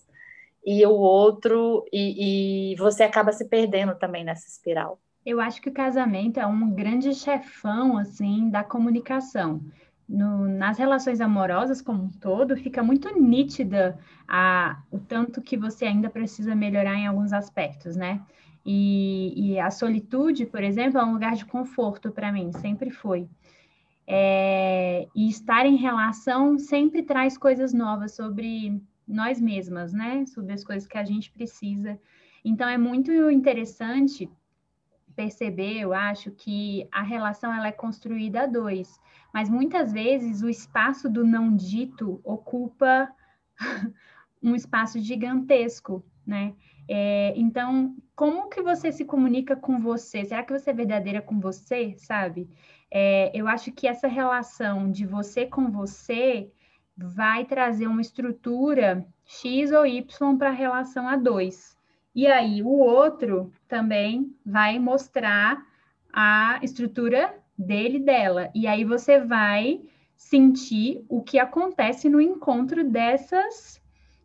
e 0.63 0.85
o 0.85 0.91
outro, 0.91 1.85
e, 1.91 2.73
e 2.73 2.75
você 2.75 3.03
acaba 3.03 3.31
se 3.31 3.45
perdendo 3.45 3.95
também 3.95 4.23
nessa 4.23 4.47
espiral. 4.47 4.99
Eu 5.25 5.41
acho 5.41 5.59
que 5.59 5.69
o 5.69 5.73
casamento 5.73 6.39
é 6.39 6.45
um 6.45 6.69
grande 6.69 7.13
chefão, 7.15 7.97
assim, 7.97 8.49
da 8.49 8.63
comunicação. 8.63 9.61
No, 10.07 10.47
nas 10.47 10.77
relações 10.77 11.19
amorosas 11.19 11.81
como 11.81 12.03
um 12.03 12.09
todo, 12.09 12.55
fica 12.55 12.83
muito 12.83 13.09
nítida 13.19 13.97
a, 14.27 14.81
o 14.91 14.99
tanto 14.99 15.41
que 15.41 15.57
você 15.57 15.85
ainda 15.85 16.09
precisa 16.09 16.55
melhorar 16.55 16.95
em 16.95 17.07
alguns 17.07 17.33
aspectos, 17.33 17.95
né? 17.95 18.21
E, 18.69 19.53
e 19.53 19.59
a 19.59 19.71
solitude, 19.71 20.45
por 20.45 20.61
exemplo, 20.61 20.99
é 20.99 21.05
um 21.05 21.13
lugar 21.13 21.35
de 21.35 21.45
conforto 21.45 22.11
para 22.11 22.33
mim, 22.33 22.51
sempre 22.51 22.89
foi. 22.89 23.25
É, 24.05 25.07
e 25.15 25.29
estar 25.29 25.65
em 25.65 25.77
relação 25.77 26.59
sempre 26.59 27.01
traz 27.01 27.37
coisas 27.37 27.73
novas 27.73 28.13
sobre 28.13 28.81
nós 29.07 29.39
mesmas, 29.39 29.93
né? 29.93 30.25
Sobre 30.25 30.51
as 30.51 30.65
coisas 30.65 30.85
que 30.85 30.97
a 30.97 31.05
gente 31.05 31.31
precisa. 31.31 31.97
Então, 32.43 32.67
é 32.67 32.77
muito 32.77 33.09
interessante 33.31 34.29
perceber, 35.15 35.79
eu 35.79 35.93
acho, 35.93 36.29
que 36.31 36.89
a 36.91 37.03
relação 37.03 37.53
ela 37.53 37.69
é 37.69 37.71
construída 37.71 38.41
a 38.41 38.47
dois, 38.47 38.99
mas 39.33 39.49
muitas 39.49 39.93
vezes 39.93 40.41
o 40.41 40.49
espaço 40.49 41.09
do 41.09 41.25
não 41.25 41.55
dito 41.55 42.19
ocupa 42.21 43.09
um 44.43 44.53
espaço 44.53 44.99
gigantesco, 44.99 46.05
né? 46.25 46.53
É, 46.87 47.33
então, 47.35 47.95
como 48.15 48.49
que 48.49 48.61
você 48.61 48.91
se 48.91 49.03
comunica 49.03 49.55
com 49.55 49.79
você? 49.79 50.23
Será 50.23 50.43
que 50.43 50.57
você 50.57 50.69
é 50.69 50.73
verdadeira 50.73 51.21
com 51.21 51.39
você, 51.39 51.95
sabe? 51.97 52.49
É, 52.89 53.31
eu 53.33 53.47
acho 53.47 53.71
que 53.71 53.87
essa 53.87 54.07
relação 54.07 54.89
de 54.91 55.05
você 55.05 55.45
com 55.45 55.69
você 55.69 56.49
vai 56.97 57.45
trazer 57.45 57.87
uma 57.87 58.01
estrutura 58.01 59.05
X 59.25 59.71
ou 59.71 59.85
Y 59.85 60.37
para 60.37 60.49
a 60.49 60.53
relação 60.53 61.07
a 61.07 61.15
dois. 61.15 61.77
E 62.15 62.25
aí 62.25 62.63
o 62.63 62.69
outro 62.69 63.51
também 63.67 64.33
vai 64.43 64.79
mostrar 64.79 65.63
a 66.11 66.59
estrutura 66.63 67.37
dele 67.57 67.99
dela. 67.99 68.49
E 68.55 68.65
aí 68.65 68.83
você 68.83 69.19
vai 69.19 69.81
sentir 70.15 71.05
o 71.07 71.21
que 71.21 71.37
acontece 71.37 72.09
no 72.09 72.19
encontro 72.19 72.83
dessas 72.83 73.79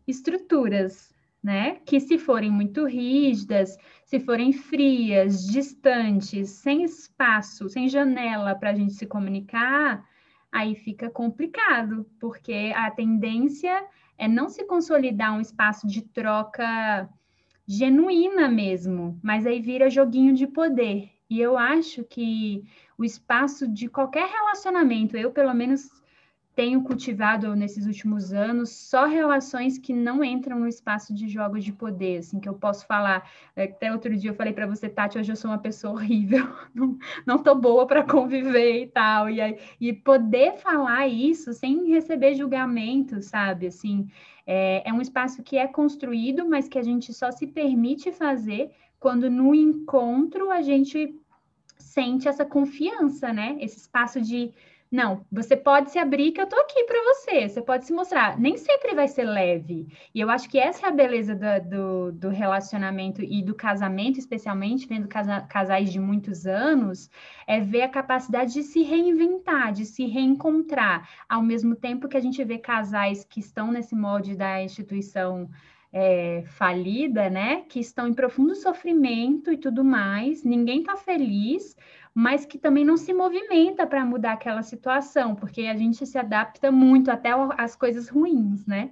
estruturas, 0.07 1.12
né? 1.43 1.81
Que 1.85 1.99
se 1.99 2.17
forem 2.17 2.49
muito 2.49 2.85
rígidas, 2.85 3.77
se 4.05 4.19
forem 4.19 4.53
frias, 4.53 5.45
distantes, 5.45 6.49
sem 6.51 6.83
espaço, 6.83 7.67
sem 7.67 7.89
janela 7.89 8.55
para 8.55 8.69
a 8.69 8.73
gente 8.73 8.93
se 8.93 9.05
comunicar, 9.05 10.07
aí 10.51 10.73
fica 10.75 11.09
complicado, 11.09 12.05
porque 12.19 12.71
a 12.75 12.89
tendência 12.91 13.85
é 14.17 14.27
não 14.27 14.47
se 14.47 14.63
consolidar 14.65 15.35
um 15.35 15.41
espaço 15.41 15.85
de 15.85 16.01
troca 16.01 17.09
genuína 17.67 18.47
mesmo, 18.47 19.19
mas 19.21 19.45
aí 19.45 19.59
vira 19.59 19.89
joguinho 19.89 20.33
de 20.33 20.47
poder. 20.47 21.09
E 21.29 21.41
eu 21.41 21.57
acho 21.57 22.03
que 22.03 22.63
o 22.97 23.03
espaço 23.03 23.67
de 23.67 23.87
qualquer 23.87 24.29
relacionamento, 24.29 25.17
eu 25.17 25.31
pelo 25.31 25.53
menos 25.53 25.89
tenho 26.55 26.83
cultivado 26.83 27.55
nesses 27.55 27.87
últimos 27.87 28.31
anos 28.31 28.69
só 28.69 29.05
relações 29.05 29.77
que 29.77 29.91
não 29.91 30.23
entram 30.23 30.59
no 30.59 30.67
espaço 30.67 31.13
de 31.13 31.27
jogos 31.27 31.63
de 31.63 31.73
poder, 31.73 32.19
assim, 32.19 32.39
que 32.39 32.47
eu 32.47 32.53
posso 32.53 32.85
falar. 32.85 33.27
É, 33.55 33.63
até 33.63 33.91
outro 33.91 34.15
dia 34.15 34.29
eu 34.29 34.35
falei 34.35 34.53
para 34.53 34.67
você, 34.67 34.87
Tati, 34.87 35.17
hoje 35.17 35.31
eu 35.31 35.35
sou 35.35 35.49
uma 35.49 35.57
pessoa 35.57 35.93
horrível, 35.93 36.47
não, 36.73 36.97
não 37.25 37.39
tô 37.39 37.55
boa 37.55 37.87
para 37.87 38.03
conviver 38.03 38.83
e 38.83 38.87
tal. 38.87 39.29
E, 39.29 39.41
aí, 39.41 39.57
e 39.81 39.93
poder 39.93 40.57
falar 40.57 41.07
isso 41.07 41.53
sem 41.53 41.89
receber 41.89 42.35
julgamento, 42.35 43.21
sabe? 43.21 43.67
Assim, 43.67 44.07
é, 44.45 44.87
é 44.87 44.93
um 44.93 45.01
espaço 45.01 45.41
que 45.41 45.57
é 45.57 45.67
construído, 45.67 46.47
mas 46.47 46.67
que 46.67 46.77
a 46.77 46.83
gente 46.83 47.13
só 47.13 47.31
se 47.31 47.47
permite 47.47 48.11
fazer 48.11 48.71
quando 48.99 49.29
no 49.29 49.55
encontro 49.55 50.51
a 50.51 50.61
gente 50.61 51.19
sente 51.77 52.27
essa 52.27 52.45
confiança, 52.45 53.33
né? 53.33 53.57
Esse 53.59 53.77
espaço 53.77 54.21
de 54.21 54.53
não, 54.93 55.25
você 55.31 55.57
pode 55.57 55.89
se 55.89 55.97
abrir 55.97 56.33
que 56.33 56.39
eu 56.39 56.45
tô 56.45 56.55
aqui 56.55 56.83
para 56.83 57.01
você, 57.05 57.49
você 57.49 57.63
pode 57.63 57.83
se 57.83 57.91
mostrar. 57.91 58.39
Nem 58.39 58.55
sempre 58.57 58.93
vai 58.93 59.07
ser 59.07 59.23
leve. 59.23 59.87
E 60.13 60.21
eu 60.21 60.29
acho 60.29 60.47
que 60.47 60.59
essa 60.59 60.85
é 60.85 60.89
a 60.89 60.91
beleza 60.91 61.33
do, 61.33 61.67
do, 61.67 62.11
do 62.11 62.29
relacionamento 62.29 63.23
e 63.23 63.41
do 63.41 63.55
casamento, 63.55 64.19
especialmente 64.19 64.85
vendo 64.85 65.07
casa, 65.07 65.41
casais 65.49 65.91
de 65.91 65.99
muitos 65.99 66.45
anos, 66.45 67.09
é 67.47 67.59
ver 67.59 67.81
a 67.81 67.89
capacidade 67.89 68.53
de 68.53 68.61
se 68.61 68.83
reinventar, 68.83 69.73
de 69.73 69.83
se 69.83 70.05
reencontrar, 70.05 71.09
ao 71.27 71.41
mesmo 71.41 71.75
tempo 71.75 72.07
que 72.07 72.15
a 72.15 72.21
gente 72.21 72.43
vê 72.43 72.59
casais 72.59 73.25
que 73.25 73.39
estão 73.39 73.71
nesse 73.71 73.95
molde 73.95 74.35
da 74.35 74.61
instituição 74.61 75.49
é, 75.91 76.43
falida, 76.45 77.31
né? 77.31 77.61
Que 77.69 77.79
estão 77.79 78.07
em 78.07 78.13
profundo 78.13 78.55
sofrimento 78.55 79.51
e 79.51 79.57
tudo 79.57 79.83
mais, 79.83 80.43
ninguém 80.43 80.81
está 80.81 80.97
feliz, 80.97 81.75
mas 82.13 82.45
que 82.45 82.57
também 82.57 82.85
não 82.85 82.97
se 82.97 83.13
movimenta 83.13 83.87
para 83.87 84.05
mudar 84.05 84.33
aquela 84.33 84.61
situação, 84.61 85.35
porque 85.35 85.61
a 85.61 85.75
gente 85.75 86.05
se 86.05 86.17
adapta 86.17 86.71
muito 86.71 87.09
até 87.09 87.31
às 87.57 87.75
coisas 87.75 88.07
ruins, 88.09 88.65
né? 88.65 88.91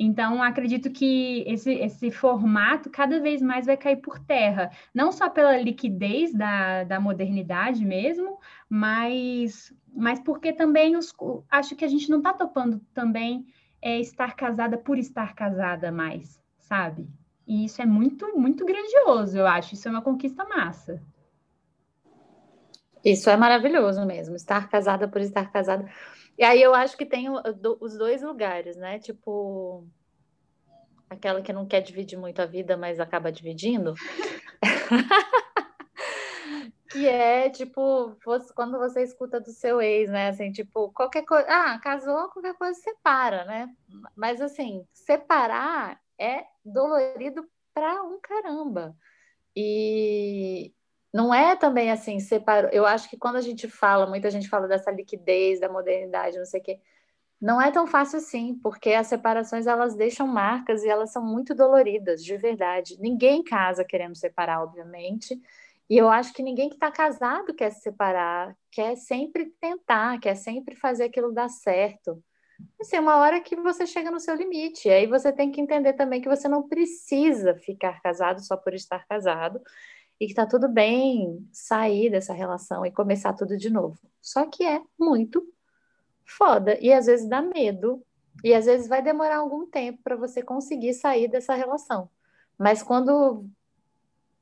Então, 0.00 0.40
acredito 0.40 0.90
que 0.90 1.42
esse, 1.46 1.72
esse 1.72 2.10
formato 2.12 2.88
cada 2.88 3.20
vez 3.20 3.42
mais 3.42 3.66
vai 3.66 3.76
cair 3.76 3.96
por 3.96 4.18
terra, 4.20 4.70
não 4.94 5.10
só 5.10 5.28
pela 5.28 5.56
liquidez 5.56 6.32
da, 6.32 6.84
da 6.84 7.00
modernidade 7.00 7.84
mesmo, 7.84 8.38
mas, 8.70 9.74
mas 9.92 10.20
porque 10.20 10.52
também 10.52 10.96
os, 10.96 11.12
acho 11.50 11.74
que 11.74 11.84
a 11.84 11.88
gente 11.88 12.08
não 12.08 12.18
está 12.18 12.32
topando 12.32 12.80
também 12.94 13.46
é, 13.82 13.98
estar 13.98 14.36
casada 14.36 14.78
por 14.78 14.98
estar 14.98 15.34
casada 15.34 15.90
mais, 15.90 16.40
sabe? 16.58 17.08
E 17.44 17.64
isso 17.64 17.82
é 17.82 17.86
muito, 17.86 18.38
muito 18.38 18.64
grandioso, 18.64 19.36
eu 19.36 19.46
acho. 19.46 19.74
Isso 19.74 19.88
é 19.88 19.90
uma 19.90 20.02
conquista 20.02 20.44
massa. 20.44 21.02
Isso 23.04 23.30
é 23.30 23.36
maravilhoso 23.36 24.04
mesmo, 24.04 24.34
estar 24.36 24.68
casada 24.68 25.08
por 25.08 25.20
estar 25.20 25.50
casada. 25.50 25.88
E 26.36 26.44
aí 26.44 26.62
eu 26.62 26.74
acho 26.74 26.96
que 26.96 27.06
tem 27.06 27.26
os 27.28 27.98
dois 27.98 28.22
lugares, 28.22 28.76
né? 28.76 28.98
Tipo, 28.98 29.84
aquela 31.08 31.42
que 31.42 31.52
não 31.52 31.66
quer 31.66 31.80
dividir 31.80 32.18
muito 32.18 32.40
a 32.40 32.46
vida, 32.46 32.76
mas 32.76 33.00
acaba 33.00 33.32
dividindo. 33.32 33.94
que 36.90 37.06
é 37.06 37.50
tipo, 37.50 38.16
quando 38.54 38.78
você 38.78 39.02
escuta 39.02 39.40
do 39.40 39.50
seu 39.50 39.80
ex, 39.80 40.10
né? 40.10 40.28
Assim, 40.28 40.50
tipo, 40.52 40.90
qualquer 40.92 41.24
coisa. 41.24 41.46
Ah, 41.48 41.78
casou, 41.80 42.28
qualquer 42.28 42.54
coisa 42.54 42.78
separa, 42.80 43.44
né? 43.44 43.68
Mas 44.16 44.40
assim, 44.40 44.86
separar 44.92 46.00
é 46.18 46.44
dolorido 46.64 47.44
pra 47.74 48.02
um 48.02 48.18
caramba. 48.20 48.96
E, 49.54 50.72
não 51.12 51.32
é 51.32 51.56
também 51.56 51.90
assim, 51.90 52.20
separou. 52.20 52.70
Eu 52.72 52.86
acho 52.86 53.08
que 53.08 53.16
quando 53.16 53.36
a 53.36 53.40
gente 53.40 53.68
fala, 53.68 54.06
muita 54.06 54.30
gente 54.30 54.48
fala 54.48 54.68
dessa 54.68 54.90
liquidez, 54.90 55.60
da 55.60 55.68
modernidade, 55.68 56.38
não 56.38 56.44
sei 56.44 56.60
o 56.60 56.62
quê. 56.62 56.80
Não 57.40 57.62
é 57.62 57.70
tão 57.70 57.86
fácil 57.86 58.18
assim, 58.18 58.58
porque 58.62 58.90
as 58.90 59.06
separações 59.06 59.66
elas 59.66 59.94
deixam 59.94 60.26
marcas 60.26 60.82
e 60.82 60.88
elas 60.88 61.12
são 61.12 61.24
muito 61.24 61.54
doloridas, 61.54 62.22
de 62.24 62.36
verdade. 62.36 62.96
Ninguém 63.00 63.44
casa 63.44 63.84
querendo 63.84 64.16
separar, 64.16 64.62
obviamente. 64.62 65.40
E 65.88 65.96
eu 65.96 66.08
acho 66.08 66.34
que 66.34 66.42
ninguém 66.42 66.68
que 66.68 66.74
está 66.74 66.90
casado 66.90 67.54
quer 67.54 67.70
se 67.70 67.80
separar, 67.80 68.54
quer 68.70 68.96
sempre 68.96 69.46
tentar, 69.60 70.18
quer 70.20 70.34
sempre 70.34 70.74
fazer 70.74 71.04
aquilo 71.04 71.32
dar 71.32 71.48
certo. 71.48 72.22
Assim, 72.80 72.98
uma 72.98 73.16
hora 73.18 73.40
que 73.40 73.56
você 73.56 73.86
chega 73.86 74.10
no 74.10 74.20
seu 74.20 74.34
limite, 74.34 74.90
aí 74.90 75.06
você 75.06 75.32
tem 75.32 75.50
que 75.50 75.60
entender 75.60 75.92
também 75.92 76.20
que 76.20 76.28
você 76.28 76.48
não 76.48 76.68
precisa 76.68 77.54
ficar 77.54 78.02
casado 78.02 78.44
só 78.44 78.56
por 78.56 78.74
estar 78.74 79.06
casado 79.06 79.60
e 80.20 80.26
que 80.26 80.34
tá 80.34 80.46
tudo 80.46 80.68
bem 80.68 81.46
sair 81.52 82.10
dessa 82.10 82.32
relação 82.32 82.84
e 82.84 82.90
começar 82.90 83.32
tudo 83.32 83.56
de 83.56 83.70
novo. 83.70 83.98
Só 84.20 84.46
que 84.46 84.64
é 84.64 84.82
muito 84.98 85.46
foda 86.24 86.76
e 86.80 86.92
às 86.92 87.06
vezes 87.06 87.28
dá 87.28 87.40
medo 87.40 88.02
e 88.42 88.52
às 88.52 88.66
vezes 88.66 88.88
vai 88.88 89.02
demorar 89.02 89.38
algum 89.38 89.66
tempo 89.66 90.00
para 90.02 90.16
você 90.16 90.42
conseguir 90.42 90.94
sair 90.94 91.28
dessa 91.28 91.54
relação. 91.54 92.08
Mas 92.56 92.82
quando, 92.82 93.46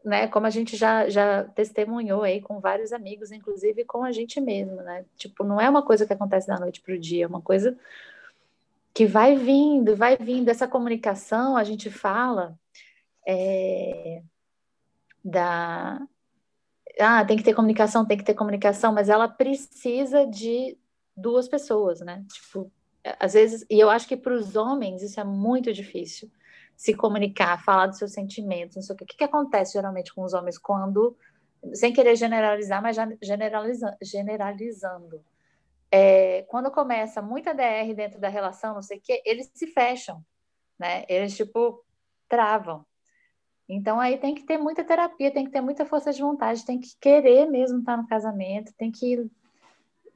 né, 0.04 0.26
como 0.28 0.46
a 0.46 0.50
gente 0.50 0.76
já, 0.76 1.08
já 1.08 1.44
testemunhou 1.44 2.22
aí 2.22 2.40
com 2.40 2.60
vários 2.60 2.92
amigos, 2.92 3.30
inclusive 3.30 3.84
com 3.84 4.02
a 4.02 4.12
gente 4.12 4.40
mesmo, 4.40 4.76
né? 4.76 5.04
Tipo, 5.16 5.44
não 5.44 5.60
é 5.60 5.68
uma 5.68 5.82
coisa 5.82 6.06
que 6.06 6.12
acontece 6.12 6.46
da 6.46 6.58
noite 6.58 6.80
para 6.80 6.94
o 6.94 6.98
dia, 6.98 7.24
é 7.24 7.28
uma 7.28 7.42
coisa 7.42 7.78
que 8.92 9.06
vai 9.06 9.36
vindo, 9.36 9.94
vai 9.94 10.16
vindo. 10.16 10.48
Essa 10.48 10.66
comunicação, 10.66 11.56
a 11.56 11.64
gente 11.64 11.90
fala, 11.90 12.58
é, 13.26 14.22
da 15.26 16.00
ah, 17.00 17.24
tem 17.24 17.36
que 17.36 17.42
ter 17.42 17.54
comunicação, 17.54 18.06
tem 18.06 18.16
que 18.16 18.24
ter 18.24 18.34
comunicação, 18.34 18.92
mas 18.92 19.08
ela 19.08 19.28
precisa 19.28 20.26
de 20.26 20.78
duas 21.16 21.48
pessoas, 21.48 22.00
né? 22.00 22.24
Tipo, 22.32 22.72
às 23.20 23.34
vezes, 23.34 23.64
e 23.70 23.78
eu 23.78 23.90
acho 23.90 24.08
que 24.08 24.16
para 24.16 24.34
os 24.34 24.56
homens 24.56 25.02
isso 25.02 25.20
é 25.20 25.24
muito 25.24 25.72
difícil 25.72 26.30
se 26.76 26.94
comunicar, 26.94 27.62
falar 27.64 27.86
dos 27.86 27.98
seus 27.98 28.12
sentimentos, 28.12 28.76
não 28.76 28.82
sei 28.82 28.94
o 28.94 28.98
que. 28.98 29.04
O 29.04 29.06
que, 29.06 29.16
que 29.16 29.24
acontece 29.24 29.74
geralmente 29.74 30.14
com 30.14 30.22
os 30.22 30.32
homens 30.32 30.58
quando 30.58 31.16
sem 31.74 31.92
querer 31.92 32.16
generalizar, 32.16 32.82
mas 32.82 32.96
já 32.96 33.08
generaliza, 33.22 33.96
generalizando. 34.02 35.24
É, 35.90 36.42
quando 36.48 36.70
começa 36.70 37.22
muita 37.22 37.54
DR 37.54 37.94
dentro 37.94 38.20
da 38.20 38.28
relação, 38.28 38.74
não 38.74 38.82
sei 38.82 38.98
o 38.98 39.00
quê, 39.00 39.22
eles 39.24 39.50
se 39.54 39.66
fecham, 39.68 40.24
né? 40.78 41.04
Eles, 41.08 41.36
tipo, 41.36 41.84
travam. 42.28 42.84
Então, 43.68 43.98
aí 43.98 44.16
tem 44.18 44.34
que 44.34 44.44
ter 44.44 44.58
muita 44.58 44.84
terapia, 44.84 45.32
tem 45.32 45.44
que 45.44 45.50
ter 45.50 45.60
muita 45.60 45.84
força 45.84 46.12
de 46.12 46.22
vontade, 46.22 46.64
tem 46.64 46.78
que 46.78 46.90
querer 47.00 47.46
mesmo 47.46 47.80
estar 47.80 47.96
no 47.96 48.06
casamento, 48.06 48.72
tem 48.76 48.92
que, 48.92 49.28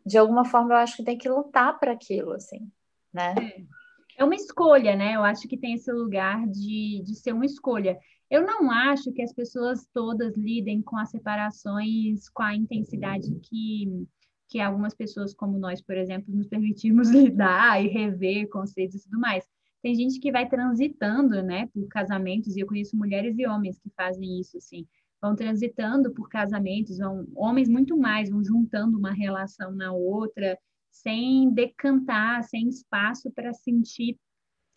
de 0.07 0.16
alguma 0.16 0.45
forma, 0.45 0.75
eu 0.75 0.78
acho 0.78 0.97
que 0.97 1.04
tem 1.04 1.19
que 1.19 1.28
lutar 1.28 1.78
para 1.78 1.92
aquilo, 1.92 2.33
assim, 2.33 2.71
né? 3.12 3.35
É. 3.37 4.23
é 4.23 4.25
uma 4.25 4.37
escolha, 4.37 4.95
né? 4.95 5.16
Eu 5.16 5.25
acho 5.25 5.49
que 5.49 5.57
tem 5.57 5.75
esse 5.75 5.90
lugar 5.90 6.47
de, 6.47 7.02
de 7.04 7.14
ser 7.16 7.33
uma 7.33 7.45
escolha. 7.45 7.99
Eu 8.30 8.47
não 8.47 8.71
acho 8.71 9.12
que 9.12 9.23
as 9.23 9.33
pessoas 9.33 9.85
todas 9.92 10.37
lidem 10.37 10.80
com 10.80 10.97
as 10.97 11.11
separações 11.11 12.28
com 12.28 12.45
a 12.45 12.54
intensidade 12.54 13.28
que, 13.40 14.07
que 14.49 14.61
algumas 14.61 14.95
pessoas, 14.95 15.35
como 15.35 15.59
nós, 15.59 15.83
por 15.83 15.97
exemplo, 15.97 16.33
nos 16.33 16.47
permitimos 16.47 17.11
lidar 17.11 17.83
e 17.85 17.88
rever 17.88 18.49
conceitos 18.49 19.00
e 19.00 19.02
tudo 19.02 19.19
mais. 19.19 19.45
Tem 19.82 19.94
gente 19.94 20.20
que 20.20 20.30
vai 20.30 20.49
transitando, 20.49 21.42
né, 21.42 21.66
por 21.72 21.87
casamentos, 21.88 22.56
e 22.56 22.60
eu 22.60 22.66
conheço 22.66 22.96
mulheres 22.96 23.38
e 23.38 23.46
homens 23.46 23.78
que 23.78 23.90
fazem 23.96 24.38
isso, 24.38 24.58
assim, 24.58 24.87
vão 25.20 25.34
transitando 25.34 26.12
por 26.12 26.28
casamentos, 26.28 26.99
vão, 26.99 27.26
homens 27.34 27.68
muito 27.68 27.96
mais, 27.96 28.30
vão 28.30 28.44
juntando 28.44 28.99
uma 28.99 29.12
relação 29.12 29.72
na 29.72 29.92
outra, 29.92 30.58
sem 30.90 31.50
decantar, 31.52 32.42
sem 32.44 32.68
espaço 32.68 33.30
para 33.30 33.52
sentir 33.52 34.18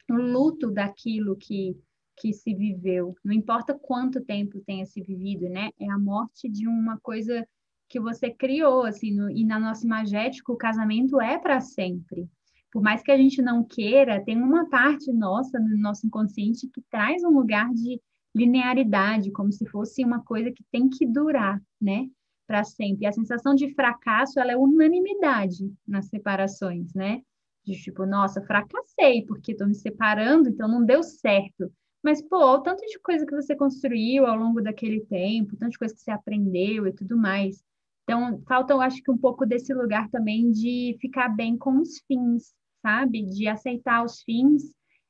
o 0.09 0.15
luto 0.15 0.71
daquilo 0.71 1.35
que, 1.35 1.75
que 2.17 2.33
se 2.33 2.53
viveu. 2.53 3.15
Não 3.23 3.33
importa 3.33 3.73
quanto 3.73 4.23
tempo 4.23 4.61
tenha 4.65 4.85
se 4.85 5.01
vivido, 5.01 5.49
né? 5.49 5.69
É 5.79 5.89
a 5.89 5.97
morte 5.97 6.49
de 6.49 6.67
uma 6.67 6.99
coisa 6.99 7.45
que 7.89 7.99
você 7.99 8.29
criou, 8.29 8.83
assim, 8.83 9.11
no, 9.11 9.29
e 9.29 9.45
na 9.45 9.59
nossa 9.59 9.85
imagética 9.85 10.51
o 10.51 10.57
casamento 10.57 11.19
é 11.19 11.37
para 11.37 11.59
sempre 11.61 12.29
por 12.73 12.81
mais 12.81 13.03
que 13.03 13.11
a 13.11 13.17
gente 13.17 13.39
não 13.39 13.63
queira, 13.63 14.25
tem 14.25 14.35
uma 14.41 14.67
parte 14.67 15.13
nossa, 15.13 15.59
no 15.59 15.77
nosso 15.77 16.07
inconsciente, 16.07 16.67
que 16.67 16.81
traz 16.89 17.23
um 17.23 17.29
lugar 17.29 17.71
de 17.71 18.01
linearidade, 18.35 19.31
como 19.31 19.51
se 19.51 19.63
fosse 19.67 20.03
uma 20.03 20.23
coisa 20.23 20.51
que 20.51 20.63
tem 20.71 20.89
que 20.89 21.05
durar, 21.05 21.61
né? 21.79 22.07
Para 22.47 22.63
sempre. 22.63 23.03
E 23.03 23.05
a 23.05 23.11
sensação 23.11 23.53
de 23.53 23.71
fracasso, 23.75 24.39
ela 24.39 24.53
é 24.53 24.57
unanimidade 24.57 25.71
nas 25.87 26.07
separações, 26.07 26.91
né? 26.95 27.21
De 27.63 27.79
tipo, 27.79 28.07
nossa, 28.07 28.41
fracassei 28.41 29.23
porque 29.27 29.51
estou 29.51 29.67
me 29.67 29.75
separando, 29.75 30.49
então 30.49 30.67
não 30.67 30.83
deu 30.83 31.03
certo. 31.03 31.71
Mas, 32.01 32.23
pô, 32.23 32.55
o 32.55 32.61
tanto 32.61 32.83
de 32.87 32.99
coisa 32.99 33.23
que 33.23 33.35
você 33.35 33.55
construiu 33.55 34.25
ao 34.25 34.35
longo 34.35 34.61
daquele 34.61 35.01
tempo, 35.01 35.55
tanto 35.57 35.73
de 35.73 35.77
coisa 35.77 35.93
que 35.93 36.01
você 36.01 36.09
aprendeu 36.11 36.87
e 36.87 36.91
tudo 36.91 37.15
mais. 37.15 37.63
Então, 38.03 38.41
falta, 38.47 38.73
eu 38.73 38.81
acho 38.81 39.01
que 39.03 39.11
um 39.11 39.17
pouco 39.17 39.45
desse 39.45 39.73
lugar 39.75 40.09
também 40.09 40.51
de 40.51 40.97
ficar 40.99 41.29
bem 41.29 41.55
com 41.55 41.79
os 41.79 41.99
fins, 42.07 42.51
sabe? 42.83 43.23
De 43.23 43.47
aceitar 43.47 44.03
os 44.03 44.21
fins, 44.23 44.61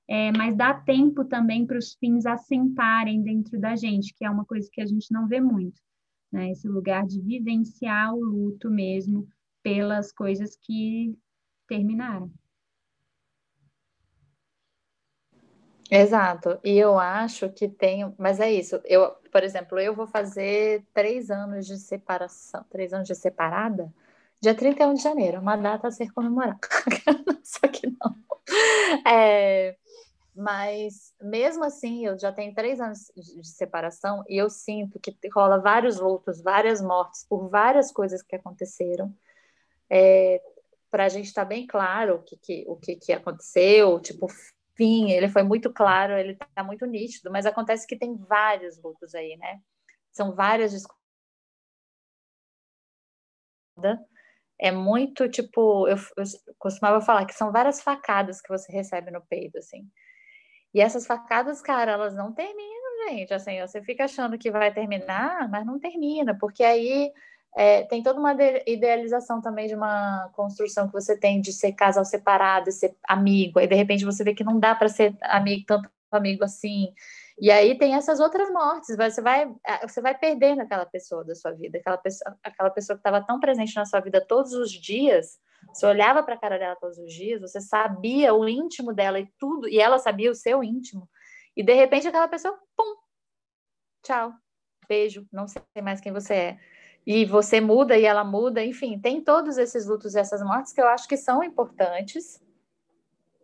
é, 0.07 0.31
mas 0.31 0.55
dá 0.55 0.73
tempo 0.73 1.25
também 1.25 1.65
para 1.65 1.77
os 1.77 1.95
fins 1.95 2.25
assentarem 2.25 3.23
dentro 3.23 3.59
da 3.59 3.75
gente, 3.75 4.13
que 4.13 4.23
é 4.23 4.29
uma 4.29 4.45
coisa 4.45 4.69
que 4.71 4.79
a 4.79 4.85
gente 4.85 5.11
não 5.11 5.27
vê 5.27 5.41
muito, 5.41 5.81
né? 6.31 6.51
Esse 6.51 6.67
lugar 6.67 7.05
de 7.07 7.19
vivenciar 7.19 8.13
o 8.13 8.23
luto 8.23 8.69
mesmo 8.69 9.27
pelas 9.63 10.11
coisas 10.11 10.55
que 10.61 11.17
terminaram. 11.67 12.31
Exato, 15.89 16.59
e 16.63 16.77
eu 16.77 16.97
acho 16.97 17.49
que 17.49 17.67
tem, 17.67 18.13
mas 18.17 18.39
é 18.39 18.51
isso. 18.51 18.81
Eu, 18.85 19.11
por 19.31 19.43
exemplo, 19.43 19.79
eu 19.79 19.93
vou 19.93 20.07
fazer 20.07 20.83
três 20.93 21.29
anos 21.29 21.67
de 21.67 21.77
separação, 21.77 22.65
três 22.69 22.93
anos 22.93 23.07
de 23.07 23.15
separada, 23.15 23.93
Dia 24.43 24.53
31 24.53 24.93
de 24.95 25.01
janeiro, 25.01 25.39
uma 25.39 25.55
data 25.55 25.88
a 25.88 25.91
ser 25.91 26.12
comemorada. 26.12 26.59
Só 27.45 27.65
que 27.65 27.88
não. 27.88 28.13
É, 29.10 29.77
mas 30.36 31.13
mesmo 31.21 31.63
assim, 31.63 32.06
eu 32.06 32.19
já 32.19 32.29
tenho 32.29 32.53
três 32.53 32.82
anos 32.82 33.10
de 33.15 33.47
separação 33.47 34.21
e 34.27 34.36
eu 34.36 34.49
sinto 34.49 34.99
que 34.99 35.15
rola 35.34 35.62
vários 35.62 35.97
lutos, 35.97 36.41
várias 36.41 36.82
mortes 36.82 37.25
por 37.25 37.47
várias 37.47 37.89
coisas 37.89 38.21
que 38.21 38.36
aconteceram. 38.36 39.15
É, 39.89 40.41
Para 40.91 41.06
a 41.06 41.10
gente 41.10 41.27
estar 41.27 41.43
tá 41.43 41.47
bem 41.47 41.65
claro 41.65 42.15
o 42.15 42.23
que, 42.23 42.36
que, 42.36 42.65
o 42.67 42.75
que, 42.75 42.97
que 42.97 43.13
aconteceu, 43.13 43.97
tipo, 44.01 44.27
fim, 44.75 45.12
ele 45.12 45.29
foi 45.29 45.43
muito 45.43 45.71
claro, 45.71 46.17
ele 46.17 46.34
está 46.34 46.65
muito 46.65 46.86
nítido, 46.86 47.32
mas 47.32 47.45
acontece 47.45 47.88
que 47.88 47.95
tem 47.95 48.17
vários 48.17 48.77
lutos 48.84 49.15
aí, 49.15 49.38
né? 49.38 49.62
São 50.12 50.36
várias 50.36 50.73
é 54.63 54.71
muito 54.71 55.28
tipo, 55.28 55.86
eu, 55.89 55.97
eu, 56.15 56.23
costumava 56.58 57.02
falar 57.02 57.26
que 57.26 57.34
são 57.34 57.52
várias 57.52 57.82
facadas 57.82 58.39
que 58.41 58.47
você 58.47 58.71
recebe 58.71 59.12
no 59.12 59.19
peito, 59.19 59.58
assim. 59.58 59.86
E 60.73 60.80
essas 60.80 61.06
facadas, 61.06 61.62
cara, 61.62 61.91
elas 61.91 62.15
não 62.15 62.32
terminam, 62.32 63.10
gente. 63.10 63.34
Assim, 63.34 63.60
você 63.60 63.82
fica 63.82 64.06
achando 64.06 64.38
que 64.38 64.49
vai 64.49 64.73
terminar, 64.73 65.49
mas 65.49 65.65
não 65.65 65.78
termina, 65.78 66.34
porque 66.39 66.63
aí 66.63 67.12
é, 67.58 67.84
tem 67.84 68.02
toda 68.02 68.17
uma 68.17 68.34
idealização 68.65 69.41
também 69.41 69.67
de 69.67 69.76
uma 69.76 70.30
construção 70.34 70.88
que 70.88 70.93
você 70.93 71.19
tem 71.19 71.41
de 71.41 71.52
ser 71.52 71.73
casal 71.73 72.06
separado, 72.06 72.71
ser 72.71 72.95
amigo. 73.06 73.60
Aí 73.60 73.67
de 73.67 73.76
repente 73.76 74.06
você 74.06 74.23
vê 74.23 74.34
que 74.34 74.45
não 74.45 74.58
dá 74.58 74.73
para 74.73 74.88
ser 74.88 75.13
amigo 75.23 75.65
tanto 75.67 75.89
amigo 76.10 76.45
assim. 76.45 76.93
E 77.39 77.50
aí 77.50 77.78
tem 77.78 77.96
essas 77.96 78.19
outras 78.19 78.50
mortes, 78.52 78.96
você 78.96 79.22
vai, 79.22 79.43
eh, 79.65 79.88
você 79.88 80.02
vai 80.02 80.17
perdendo 80.17 80.62
aquela 80.62 80.86
pessoa 80.86 81.24
da 81.24 81.34
sua 81.34 81.52
vida, 81.52 81.78
aquela 81.80 81.98
pessoa, 81.98 82.38
aquela 82.43 82.69
pessoa 82.69 82.96
que 82.96 83.00
estava 83.00 83.26
tão 83.26 83.39
presente 83.39 83.76
na 83.76 83.86
sua 83.86 84.00
vida 84.00 84.24
todos 84.26 84.54
os 84.54 84.72
dias, 84.72 85.39
você 85.74 85.86
olhava 85.86 86.22
para 86.22 86.36
a 86.36 86.38
cara 86.38 86.60
dela 86.60 86.76
todos 86.76 86.98
os 86.98 87.12
dias, 87.12 87.41
você 87.41 87.60
sabia 87.60 88.34
o 88.34 88.48
íntimo 88.48 88.93
dela 88.93 89.19
e 89.19 89.28
tudo, 89.39 89.67
e 89.67 89.80
ela 89.80 89.98
sabia 89.98 90.30
o 90.30 90.36
seu 90.36 90.63
íntimo, 90.63 91.10
e 91.56 91.63
de 91.63 91.74
repente 91.74 92.08
aquela 92.08 92.28
pessoa, 92.28 92.58
pum, 92.78 92.96
tchau, 94.04 94.34
beijo, 94.88 95.26
não 95.32 95.48
sei 95.48 95.63
mais 95.82 96.00
quem 96.02 96.12
você 96.12 96.34
é. 96.34 96.60
E 97.06 97.26
você 97.26 97.60
muda 97.60 97.98
e 97.98 98.06
ela 98.06 98.24
muda, 98.24 98.63
enfim, 98.63 98.98
tem 99.00 99.22
todos 99.22 99.58
esses 99.58 99.86
lutos 99.86 100.15
e 100.15 100.19
essas 100.19 100.41
mortes 100.41 100.72
que 100.72 100.82
eu 100.82 100.88
acho 100.88 101.08
que 101.08 101.17
são 101.17 101.43
importantes, 101.43 102.41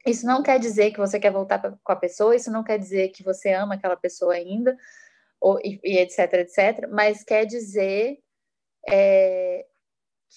isso 0.06 0.26
não 0.26 0.42
quer 0.42 0.60
dizer 0.60 0.92
que 0.92 0.98
você 1.00 1.20
quer 1.20 1.32
voltar 1.32 1.60
pra, 1.60 1.78
com 1.84 1.92
a 1.92 1.96
pessoa, 1.96 2.36
isso 2.36 2.52
não 2.52 2.64
quer 2.64 2.78
dizer 2.78 3.10
que 3.10 3.24
você 3.24 3.52
ama 3.54 3.76
aquela 3.76 3.98
pessoa 3.98 4.34
ainda, 4.34 4.78
ou, 5.40 5.60
e, 5.60 5.80
e 5.84 5.98
etc, 6.00 6.34
etc, 6.34 6.88
mas 6.90 7.24
quer 7.24 7.46
dizer 7.46 8.20
é, 8.88 9.66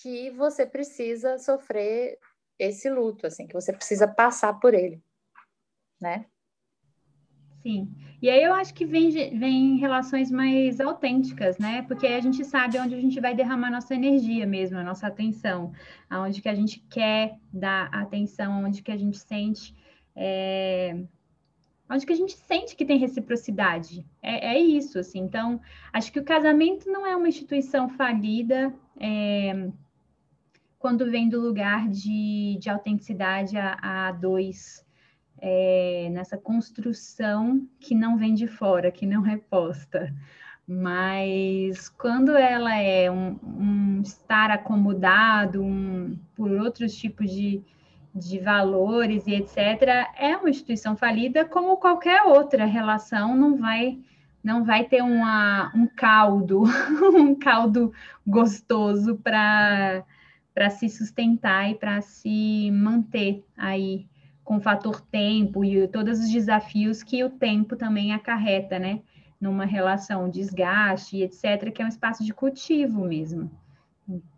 que 0.01 0.31
você 0.31 0.67
precisa 0.67 1.39
sofrer 1.39 2.19
esse 2.59 2.89
luto, 2.89 3.27
assim, 3.27 3.47
que 3.47 3.55
você 3.55 3.73
precisa 3.73 4.07
passar 4.07 4.59
por 4.61 4.75
ele, 4.75 5.03
né? 6.01 6.27
Sim. 7.63 7.89
E 8.21 8.29
aí 8.29 8.43
eu 8.43 8.53
acho 8.53 8.75
que 8.75 8.85
vem, 8.85 9.11
vem 9.39 9.77
relações 9.77 10.31
mais 10.31 10.81
autênticas, 10.81 11.59
né? 11.59 11.83
Porque 11.83 12.07
aí 12.07 12.15
a 12.15 12.21
gente 12.21 12.45
sabe 12.45 12.79
onde 12.79 12.95
a 12.95 13.01
gente 13.01 13.21
vai 13.21 13.35
derramar 13.35 13.71
nossa 13.71 13.95
energia 13.95 14.47
mesmo, 14.47 14.79
a 14.79 14.83
nossa 14.83 15.07
atenção, 15.07 15.73
aonde 16.11 16.43
que 16.43 16.49
a 16.49 16.55
gente 16.55 16.81
quer 16.91 17.39
dar 17.53 17.87
atenção, 17.93 18.65
onde 18.65 18.83
que 18.83 18.91
a 18.91 18.97
gente 18.97 19.19
sente. 19.19 19.75
É... 20.15 21.05
Onde 21.89 22.07
que 22.07 22.13
a 22.13 22.17
gente 22.17 22.37
sente 22.37 22.75
que 22.75 22.85
tem 22.85 22.99
reciprocidade. 22.99 24.05
É, 24.21 24.55
é 24.55 24.59
isso, 24.59 24.99
assim. 24.99 25.21
Então, 25.21 25.61
acho 25.93 26.11
que 26.11 26.19
o 26.19 26.25
casamento 26.25 26.91
não 26.91 27.07
é 27.07 27.15
uma 27.15 27.29
instituição 27.29 27.89
falida. 27.89 28.75
É 28.99 29.71
quando 30.83 31.09
vem 31.09 31.29
do 31.29 31.41
lugar 31.41 31.89
de, 31.89 32.59
de 32.61 32.69
autenticidade 32.69 33.57
a, 33.57 34.09
a 34.09 34.11
dois 34.11 34.85
é, 35.45 36.09
nessa 36.13 36.39
construção 36.39 37.67
que 37.81 37.97
não 37.97 38.17
vem 38.17 38.33
de 38.33 38.47
fora, 38.47 38.93
que 38.93 39.05
não 39.05 39.27
é 39.27 39.37
posta. 39.37 40.15
Mas 40.67 41.89
quando 41.89 42.37
ela 42.37 42.77
é 42.77 43.11
um, 43.11 43.37
um 43.43 44.01
estar 44.03 44.53
acomodado 44.53 45.61
um, 45.61 46.17
por 46.37 46.49
outros 46.53 46.95
tipos 46.95 47.29
de, 47.29 47.61
de 48.15 48.39
valores 48.39 49.27
e 49.27 49.35
etc., 49.35 49.83
é 50.17 50.37
uma 50.37 50.49
instituição 50.49 50.97
falida 50.97 51.45
como 51.45 51.77
qualquer 51.77 52.23
outra 52.23 52.65
relação, 52.65 53.37
não 53.37 53.57
vai 53.57 53.99
não 54.45 54.65
vai 54.65 54.85
ter 54.85 55.03
uma, 55.03 55.71
um 55.73 55.87
caldo, 55.87 56.65
um 57.15 57.33
caldo 57.33 57.93
gostoso 58.27 59.17
para 59.17 60.05
se 60.71 60.89
sustentar 60.89 61.71
e 61.71 61.77
para 61.77 62.01
se 62.01 62.69
manter 62.73 63.45
aí 63.57 64.09
com 64.45 64.57
o 64.57 64.61
fator 64.61 65.01
tempo 65.01 65.65
e 65.65 65.87
todos 65.89 66.19
os 66.19 66.31
desafios 66.31 67.03
que 67.03 67.23
o 67.25 67.31
tempo 67.31 67.77
também 67.77 68.13
acarreta, 68.13 68.79
né? 68.79 69.01
Numa 69.41 69.65
relação, 69.65 70.29
desgaste, 70.29 71.23
etc., 71.23 71.73
que 71.73 71.83
é 71.83 71.85
um 71.85 71.89
espaço 71.89 72.25
de 72.25 72.33
cultivo 72.33 73.05
mesmo. 73.05 73.51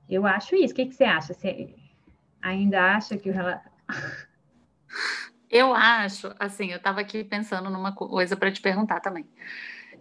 Eu 0.09 0.27
acho 0.27 0.55
isso. 0.55 0.73
O 0.73 0.77
que, 0.77 0.87
que 0.87 0.95
você 0.95 1.05
acha? 1.05 1.33
Você 1.33 1.75
ainda 2.41 2.95
acha 2.95 3.17
que 3.17 3.31
o 3.31 3.35
Eu 5.51 5.75
acho, 5.75 6.35
assim, 6.39 6.71
eu 6.71 6.79
estava 6.79 7.01
aqui 7.01 7.23
pensando 7.23 7.71
numa 7.71 7.95
coisa 7.95 8.37
para 8.37 8.51
te 8.51 8.61
perguntar 8.61 9.01
também. 9.01 9.27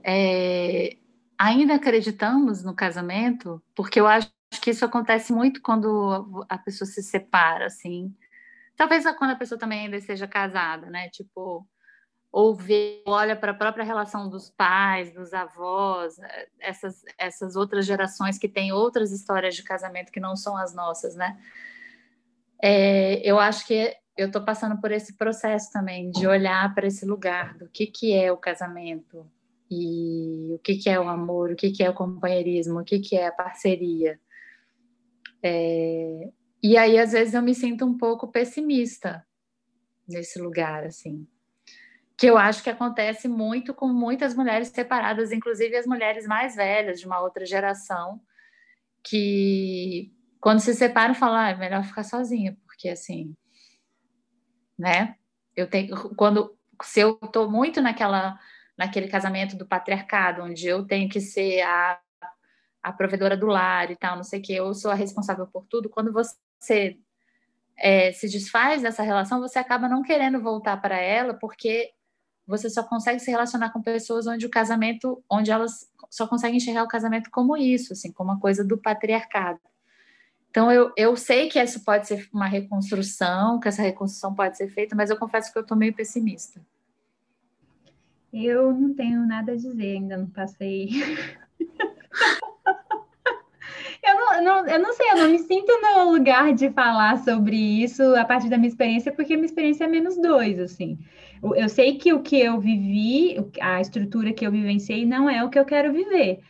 É, 0.04 0.98
ainda 1.38 1.76
acreditamos 1.76 2.64
no 2.64 2.74
casamento, 2.74 3.62
porque 3.76 4.00
eu 4.00 4.08
acho 4.08 4.32
que 4.62 4.72
isso 4.72 4.84
acontece 4.84 5.32
muito 5.32 5.62
quando 5.62 6.46
a 6.50 6.58
pessoa 6.58 6.88
se 6.88 7.02
separa, 7.04 7.68
assim. 7.68 8.14
Talvez 8.76 9.04
quando 9.18 9.32
a 9.32 9.36
pessoa 9.36 9.60
também 9.60 9.86
ainda 9.86 9.98
esteja 9.98 10.28
casada, 10.28 10.90
né? 10.90 11.10
Tipo, 11.10 11.68
ou 12.32 12.56
vê, 12.56 13.04
olha 13.06 13.36
para 13.36 13.52
a 13.52 13.56
própria 13.56 13.84
relação 13.84 14.28
dos 14.28 14.50
pais, 14.50 15.14
dos 15.14 15.34
avós, 15.34 16.16
essas, 16.60 17.04
essas 17.16 17.56
outras 17.56 17.86
gerações 17.86 18.40
que 18.40 18.50
têm 18.50 18.72
outras 18.74 19.12
histórias 19.12 19.56
de 19.56 19.62
casamento 19.62 20.12
que 20.12 20.20
não 20.20 20.36
são 20.36 20.58
as 20.58 20.74
nossas, 20.74 21.16
né? 21.16 21.40
É, 22.60 23.22
eu 23.24 23.40
acho 23.40 23.68
que 23.68 23.96
eu 24.18 24.28
estou 24.28 24.44
passando 24.44 24.82
por 24.82 24.92
esse 24.92 25.16
processo 25.16 25.72
também 25.72 26.10
de 26.10 26.26
olhar 26.26 26.74
para 26.74 26.88
esse 26.88 27.06
lugar 27.06 27.56
do 27.56 27.68
que, 27.68 27.86
que 27.86 28.14
é 28.14 28.32
o 28.32 28.38
casamento 28.38 29.30
e 29.70 30.54
o 30.56 30.60
que, 30.60 30.76
que 30.76 30.90
é 30.90 31.00
o 31.00 31.08
amor, 31.08 31.52
o 31.52 31.56
que, 31.56 31.72
que 31.72 31.84
é 31.84 31.90
o 31.90 31.94
companheirismo, 31.94 32.80
o 32.80 32.84
que, 32.84 33.00
que 33.00 33.16
é 33.16 33.28
a 33.28 33.32
parceria. 33.32 34.20
É, 35.44 36.32
e 36.64 36.78
aí, 36.78 36.98
às 36.98 37.12
vezes, 37.12 37.34
eu 37.34 37.42
me 37.42 37.54
sinto 37.54 37.86
um 37.86 37.98
pouco 37.98 38.32
pessimista 38.32 39.28
nesse 40.08 40.40
lugar, 40.40 40.86
assim. 40.86 41.28
Que 42.18 42.28
eu 42.28 42.38
acho 42.38 42.64
que 42.64 42.70
acontece 42.70 43.28
muito 43.28 43.74
com 43.74 43.88
muitas 43.88 44.34
mulheres 44.34 44.70
separadas, 44.70 45.34
inclusive 45.34 45.76
as 45.76 45.86
mulheres 45.86 46.26
mais 46.26 46.56
velhas, 46.56 47.02
de 47.02 47.06
uma 47.06 47.20
outra 47.20 47.46
geração, 47.46 48.22
que 49.04 50.14
quando 50.40 50.60
se 50.60 50.74
separam 50.74 51.14
falam, 51.14 51.38
ah, 51.38 51.50
é 51.50 51.56
melhor 51.56 51.84
ficar 51.84 52.04
sozinha, 52.04 52.58
porque 52.66 52.90
assim, 52.90 53.36
né? 54.78 55.16
Eu 55.56 55.70
tenho 55.70 56.16
quando 56.16 56.58
se 56.82 57.00
eu 57.00 57.20
estou 57.22 57.50
muito 57.50 57.82
naquela 57.82 58.40
naquele 58.78 59.08
casamento 59.08 59.56
do 59.56 59.68
patriarcado, 59.68 60.44
onde 60.44 60.68
eu 60.68 60.86
tenho 60.86 61.08
que 61.10 61.22
ser 61.22 61.62
a, 61.62 62.00
a 62.82 62.92
provedora 62.92 63.38
do 63.38 63.46
lar 63.48 63.92
e 63.92 63.96
tal, 63.96 64.16
não 64.16 64.24
sei 64.24 64.40
o 64.40 64.42
que, 64.42 64.54
eu 64.54 64.74
sou 64.74 64.92
a 64.92 64.96
responsável 64.96 65.46
por 65.48 65.66
tudo. 65.68 65.90
Quando 65.90 66.12
você 66.12 66.36
é, 67.78 68.12
se 68.12 68.30
desfaz 68.30 68.82
dessa 68.82 69.04
relação, 69.04 69.40
você 69.40 69.60
acaba 69.60 69.90
não 69.90 70.04
querendo 70.04 70.42
voltar 70.42 70.78
para 70.78 70.98
ela, 70.98 71.34
porque 71.34 71.92
você 72.46 72.70
só 72.70 72.84
consegue 72.84 73.20
se 73.20 73.32
relacionar 73.32 73.72
com 73.72 73.82
pessoas 73.82 74.28
onde 74.28 74.46
o 74.46 74.50
casamento, 74.50 75.24
onde 75.30 75.52
elas 75.52 75.90
só 76.10 76.28
conseguem 76.28 76.58
enxergar 76.58 76.84
o 76.84 76.88
casamento 76.88 77.30
como 77.32 77.58
isso, 77.58 77.94
assim, 77.94 78.12
como 78.12 78.32
uma 78.32 78.40
coisa 78.40 78.64
do 78.64 78.78
patriarcado. 78.78 79.60
Então, 80.50 80.72
eu, 80.72 80.92
eu 80.96 81.16
sei 81.18 81.50
que 81.50 81.60
isso 81.60 81.84
pode 81.84 82.08
ser 82.08 82.30
uma 82.32 82.46
reconstrução, 82.46 83.60
que 83.60 83.68
essa 83.68 83.82
reconstrução 83.82 84.36
pode 84.36 84.56
ser 84.56 84.68
feita, 84.68 84.96
mas 84.96 85.10
eu 85.10 85.18
confesso 85.18 85.52
que 85.52 85.58
eu 85.58 85.64
estou 85.64 85.76
meio 85.76 85.96
pessimista. 85.96 86.62
Eu 88.32 88.72
não 88.72 88.94
tenho 88.94 89.26
nada 89.26 89.54
a 89.54 89.56
dizer, 89.56 89.98
ainda 89.98 90.18
não 90.18 90.30
passei. 90.30 90.90
Eu, 94.36 94.44
não, 94.44 94.64
não, 94.64 94.68
eu 94.68 94.80
não 94.80 94.94
sei, 94.94 95.12
eu 95.12 95.18
não 95.18 95.30
me 95.30 95.40
sinto 95.40 95.72
no 95.82 96.12
lugar 96.12 96.54
de 96.54 96.70
falar 96.72 97.18
sobre 97.20 97.56
isso 97.56 98.04
a 98.16 98.26
partir 98.26 98.50
da 98.50 98.58
minha 98.58 98.70
experiência, 98.70 99.12
porque 99.12 99.36
minha 99.36 99.46
experiência 99.46 99.86
é 99.86 99.88
menos 99.88 100.18
dois, 100.18 100.60
assim. 100.60 100.98
Eu, 101.42 101.56
eu 101.56 101.70
sei 101.70 101.98
que 101.98 102.14
o 102.14 102.22
que 102.22 102.40
eu 102.40 102.60
vivi, 102.60 103.38
a 103.62 103.82
estrutura 103.82 104.34
que 104.34 104.46
eu 104.46 104.52
vivenciei, 104.52 105.06
não 105.06 105.30
é 105.30 105.44
o 105.44 105.50
que 105.50 105.60
eu 105.60 105.66
quero 105.66 105.92
viver 105.92 106.42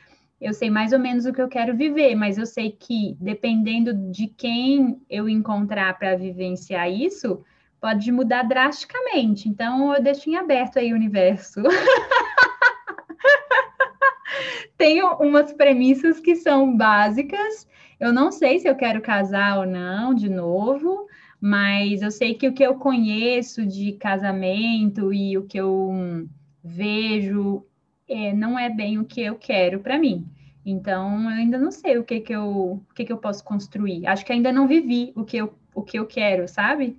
eu 0.43 0.53
sei 0.53 0.69
mais 0.69 0.91
ou 0.91 0.99
menos 0.99 1.25
o 1.25 1.31
que 1.31 1.41
eu 1.41 1.47
quero 1.47 1.73
viver, 1.73 2.15
mas 2.15 2.37
eu 2.37 2.45
sei 2.45 2.69
que 2.69 3.15
dependendo 3.17 3.93
de 4.11 4.27
quem 4.27 5.01
eu 5.09 5.29
encontrar 5.29 5.97
para 5.97 6.17
vivenciar 6.17 6.91
isso, 6.91 7.41
pode 7.79 8.11
mudar 8.11 8.43
drasticamente. 8.43 9.47
Então 9.47 9.95
eu 9.95 10.03
deixo 10.03 10.29
em 10.29 10.35
aberto 10.35 10.79
aí 10.79 10.91
o 10.91 10.97
universo. 10.97 11.63
Tenho 14.77 15.13
umas 15.13 15.53
premissas 15.53 16.19
que 16.19 16.35
são 16.35 16.75
básicas. 16.75 17.65
Eu 17.99 18.11
não 18.13 18.31
sei 18.31 18.59
se 18.59 18.67
eu 18.67 18.75
quero 18.75 19.01
casar 19.01 19.59
ou 19.59 19.65
não, 19.65 20.13
de 20.13 20.29
novo, 20.29 21.07
mas 21.39 22.01
eu 22.01 22.11
sei 22.11 22.33
que 22.33 22.47
o 22.47 22.53
que 22.53 22.63
eu 22.63 22.75
conheço 22.75 23.65
de 23.65 23.93
casamento 23.93 25.13
e 25.13 25.37
o 25.37 25.43
que 25.43 25.57
eu 25.57 26.27
vejo 26.63 27.65
é, 28.07 28.33
não 28.33 28.57
é 28.57 28.69
bem 28.69 28.97
o 28.97 29.05
que 29.05 29.21
eu 29.21 29.35
quero 29.35 29.79
para 29.79 29.97
mim. 29.97 30.25
Então, 30.65 31.23
eu 31.23 31.29
ainda 31.29 31.57
não 31.57 31.71
sei 31.71 31.97
o 31.97 32.03
que 32.03 32.21
que 32.21 32.33
eu, 32.33 32.81
o 32.89 32.93
que 32.95 33.03
que 33.05 33.11
eu 33.11 33.17
posso 33.17 33.43
construir. 33.43 34.07
Acho 34.07 34.25
que 34.25 34.31
ainda 34.31 34.51
não 34.51 34.67
vivi 34.67 35.11
o 35.15 35.25
que 35.25 35.37
eu, 35.37 35.53
o 35.75 35.81
que 35.81 35.99
eu 35.99 36.05
quero, 36.05 36.47
sabe? 36.47 36.97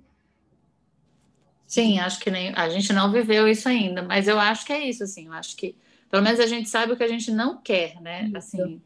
Sim, 1.65 1.99
acho 1.99 2.19
que 2.19 2.29
nem 2.29 2.53
a 2.55 2.69
gente 2.69 2.93
não 2.93 3.11
viveu 3.11 3.47
isso 3.47 3.67
ainda, 3.67 4.03
mas 4.03 4.27
eu 4.27 4.39
acho 4.39 4.65
que 4.65 4.73
é 4.73 4.87
isso, 4.87 5.03
assim, 5.03 5.25
eu 5.25 5.33
acho 5.33 5.57
que 5.57 5.75
pelo 6.09 6.23
menos 6.23 6.39
a 6.39 6.45
gente 6.45 6.69
sabe 6.69 6.93
o 6.93 6.95
que 6.95 7.03
a 7.03 7.07
gente 7.07 7.31
não 7.31 7.57
quer, 7.57 7.99
né? 8.01 8.25
Isso. 8.25 8.37
Assim, 8.37 8.81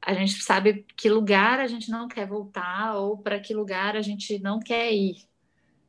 a 0.00 0.14
gente 0.14 0.42
sabe 0.42 0.86
que 0.96 1.08
lugar 1.08 1.60
a 1.60 1.66
gente 1.66 1.90
não 1.90 2.08
quer 2.08 2.26
voltar 2.26 2.96
ou 2.96 3.18
para 3.18 3.38
que 3.40 3.54
lugar 3.54 3.96
a 3.96 4.02
gente 4.02 4.38
não 4.38 4.58
quer 4.58 4.92
ir, 4.92 5.16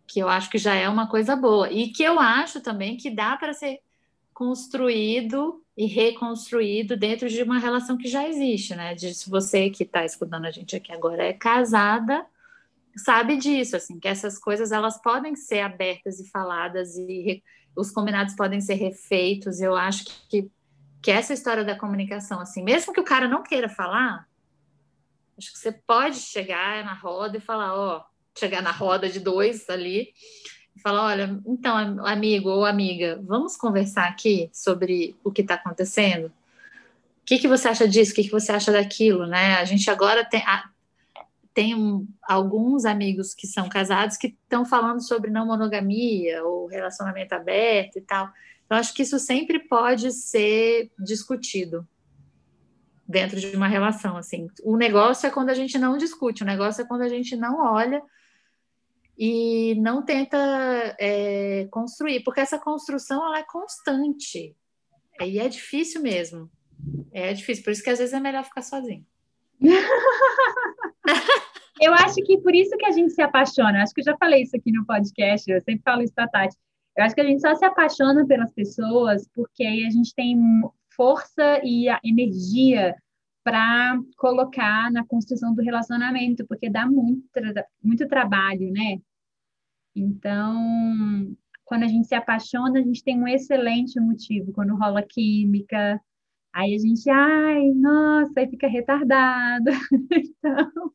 que 0.07 0.19
eu 0.19 0.27
acho 0.27 0.49
que 0.49 0.57
já 0.57 0.75
é 0.75 0.89
uma 0.89 1.07
coisa 1.07 1.35
boa 1.35 1.71
e 1.71 1.89
que 1.89 2.03
eu 2.03 2.19
acho 2.19 2.61
também 2.61 2.97
que 2.97 3.09
dá 3.09 3.37
para 3.37 3.53
ser 3.53 3.79
construído 4.33 5.63
e 5.75 5.85
reconstruído 5.85 6.97
dentro 6.97 7.29
de 7.29 7.43
uma 7.43 7.59
relação 7.59 7.97
que 7.97 8.07
já 8.07 8.27
existe, 8.27 8.75
né? 8.75 8.95
De 8.95 9.13
se 9.13 9.29
você 9.29 9.69
que 9.69 9.83
está 9.83 10.03
escutando 10.05 10.45
a 10.45 10.51
gente 10.51 10.75
aqui 10.75 10.91
agora 10.91 11.23
é 11.23 11.33
casada, 11.33 12.25
sabe 12.95 13.37
disso, 13.37 13.75
assim, 13.75 13.99
que 13.99 14.07
essas 14.07 14.37
coisas 14.37 14.71
elas 14.71 15.01
podem 15.01 15.35
ser 15.35 15.59
abertas 15.59 16.19
e 16.19 16.29
faladas 16.29 16.97
e 16.97 17.43
os 17.75 17.91
combinados 17.91 18.35
podem 18.35 18.61
ser 18.61 18.75
refeitos. 18.75 19.61
Eu 19.61 19.75
acho 19.75 20.05
que, 20.29 20.49
que 21.01 21.11
essa 21.11 21.33
história 21.33 21.63
da 21.63 21.77
comunicação, 21.77 22.39
assim, 22.39 22.63
mesmo 22.63 22.93
que 22.93 22.99
o 22.99 23.05
cara 23.05 23.27
não 23.27 23.43
queira 23.43 23.69
falar, 23.69 24.27
acho 25.37 25.53
que 25.53 25.59
você 25.59 25.71
pode 25.71 26.17
chegar 26.17 26.83
na 26.83 26.93
roda 26.93 27.37
e 27.37 27.41
falar, 27.41 27.73
ó, 27.75 28.03
chegar 28.37 28.61
na 28.61 28.71
roda 28.71 29.09
de 29.09 29.19
dois 29.19 29.69
ali 29.69 30.13
Fala, 30.81 31.07
olha, 31.07 31.39
então, 31.45 31.75
amigo 32.05 32.49
ou 32.49 32.65
amiga, 32.65 33.21
vamos 33.25 33.57
conversar 33.57 34.07
aqui 34.07 34.49
sobre 34.53 35.15
o 35.23 35.31
que 35.31 35.41
está 35.41 35.55
acontecendo? 35.55 36.27
O 36.27 37.25
que, 37.25 37.37
que 37.37 37.47
você 37.47 37.67
acha 37.67 37.87
disso? 37.87 38.11
O 38.11 38.15
que, 38.15 38.23
que 38.23 38.31
você 38.31 38.51
acha 38.51 38.71
daquilo, 38.71 39.27
né? 39.27 39.55
A 39.55 39.65
gente 39.65 39.89
agora 39.89 40.23
tem, 40.23 40.41
tem 41.53 41.75
um, 41.75 42.07
alguns 42.23 42.85
amigos 42.85 43.33
que 43.33 43.45
são 43.45 43.67
casados 43.67 44.15
que 44.15 44.27
estão 44.27 44.63
falando 44.63 45.01
sobre 45.01 45.29
não 45.29 45.45
monogamia 45.45 46.43
ou 46.43 46.67
relacionamento 46.67 47.35
aberto 47.35 47.97
e 47.97 48.01
tal. 48.01 48.29
Então, 48.69 48.77
acho 48.77 48.93
que 48.93 49.01
isso 49.01 49.17
sempre 49.17 49.57
pode 49.67 50.11
ser 50.11 50.91
discutido 50.99 51.87
dentro 53.07 53.39
de 53.39 53.55
uma 53.55 53.67
relação, 53.67 54.15
assim. 54.15 54.45
O 54.63 54.77
negócio 54.77 55.25
é 55.25 55.31
quando 55.31 55.49
a 55.49 55.55
gente 55.55 55.79
não 55.79 55.97
discute, 55.97 56.43
o 56.43 56.45
negócio 56.45 56.83
é 56.83 56.85
quando 56.85 57.01
a 57.01 57.09
gente 57.09 57.35
não 57.35 57.59
olha 57.59 57.99
e 59.17 59.73
não 59.81 60.05
tenta 60.05 60.37
é, 60.99 61.67
construir, 61.71 62.23
porque 62.23 62.41
essa 62.41 62.59
construção 62.59 63.25
ela 63.25 63.39
é 63.39 63.43
constante 63.43 64.55
e 65.19 65.39
é 65.39 65.49
difícil 65.49 66.03
mesmo. 66.03 66.47
É 67.11 67.33
difícil, 67.33 67.63
por 67.63 67.71
isso 67.71 67.81
que 67.81 67.89
às 67.89 67.97
vezes 67.97 68.13
é 68.13 68.19
melhor 68.19 68.43
ficar 68.43 68.61
sozinho. 68.61 69.03
eu 71.81 71.91
acho 71.95 72.17
que 72.17 72.37
por 72.37 72.53
isso 72.53 72.77
que 72.77 72.85
a 72.85 72.91
gente 72.91 73.13
se 73.13 73.21
apaixona. 73.23 73.81
Acho 73.81 73.95
que 73.95 74.01
eu 74.01 74.05
já 74.05 74.15
falei 74.15 74.43
isso 74.43 74.55
aqui 74.55 74.71
no 74.71 74.85
podcast, 74.85 75.49
eu 75.49 75.59
sempre 75.59 75.81
falo 75.81 76.03
isso 76.03 76.13
para 76.13 76.27
Tati. 76.27 76.55
Eu 76.99 77.05
acho 77.05 77.15
que 77.15 77.21
a 77.21 77.25
gente 77.25 77.39
só 77.39 77.55
se 77.55 77.63
apaixona 77.63 78.27
pelas 78.27 78.51
pessoas 78.53 79.25
porque 79.33 79.63
aí 79.63 79.85
a 79.85 79.89
gente 79.89 80.13
tem 80.13 80.37
força 80.89 81.61
e 81.63 81.87
energia 82.03 82.93
para 83.41 83.97
colocar 84.17 84.91
na 84.91 85.05
construção 85.05 85.55
do 85.55 85.61
relacionamento, 85.61 86.45
porque 86.45 86.69
dá 86.69 86.85
muito, 86.85 87.23
muito 87.81 88.05
trabalho, 88.05 88.69
né? 88.73 88.97
Então, 89.95 91.33
quando 91.63 91.83
a 91.83 91.87
gente 91.87 92.05
se 92.05 92.15
apaixona, 92.15 92.79
a 92.79 92.83
gente 92.83 93.01
tem 93.01 93.17
um 93.17 93.27
excelente 93.29 93.97
motivo. 93.97 94.51
Quando 94.51 94.75
rola 94.75 95.01
química, 95.01 96.01
aí 96.53 96.75
a 96.75 96.79
gente, 96.79 97.09
ai, 97.09 97.71
nossa, 97.75 98.33
aí 98.41 98.49
fica 98.49 98.67
retardada. 98.67 99.71
então... 100.11 100.93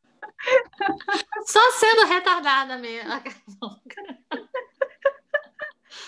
Só 1.46 1.60
sendo 1.72 2.06
retardada 2.08 2.76
mesmo. 2.76 3.10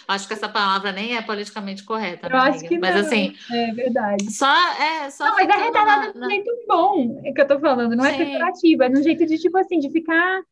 Acho 0.08 0.26
que 0.26 0.34
essa 0.34 0.48
palavra 0.48 0.92
nem 0.92 1.16
é 1.16 1.22
politicamente 1.22 1.84
correta. 1.84 2.28
Eu 2.28 2.36
acho 2.36 2.60
que 2.66 2.78
mas 2.78 2.94
não. 2.94 3.02
assim. 3.02 3.34
É 3.50 3.72
verdade. 3.72 4.32
Só 4.32 4.54
é. 4.80 5.10
Só 5.10 5.24
não, 5.26 5.34
mas 5.34 5.48
é 5.48 5.56
retardada 5.56 6.12
de 6.12 6.18
um 6.18 6.30
jeito 6.30 6.50
bom, 6.66 7.20
é 7.24 7.32
que 7.32 7.40
eu 7.40 7.48
tô 7.48 7.58
falando, 7.58 7.96
não 7.96 8.04
é 8.04 8.14
Sim. 8.14 8.22
é 8.22 8.24
pejorativo, 8.24 8.82
é 8.82 8.88
no 8.88 9.02
jeito 9.02 9.26
de, 9.26 9.38
tipo 9.38 9.58
assim, 9.58 9.78
de 9.78 9.90
ficar 9.90 10.42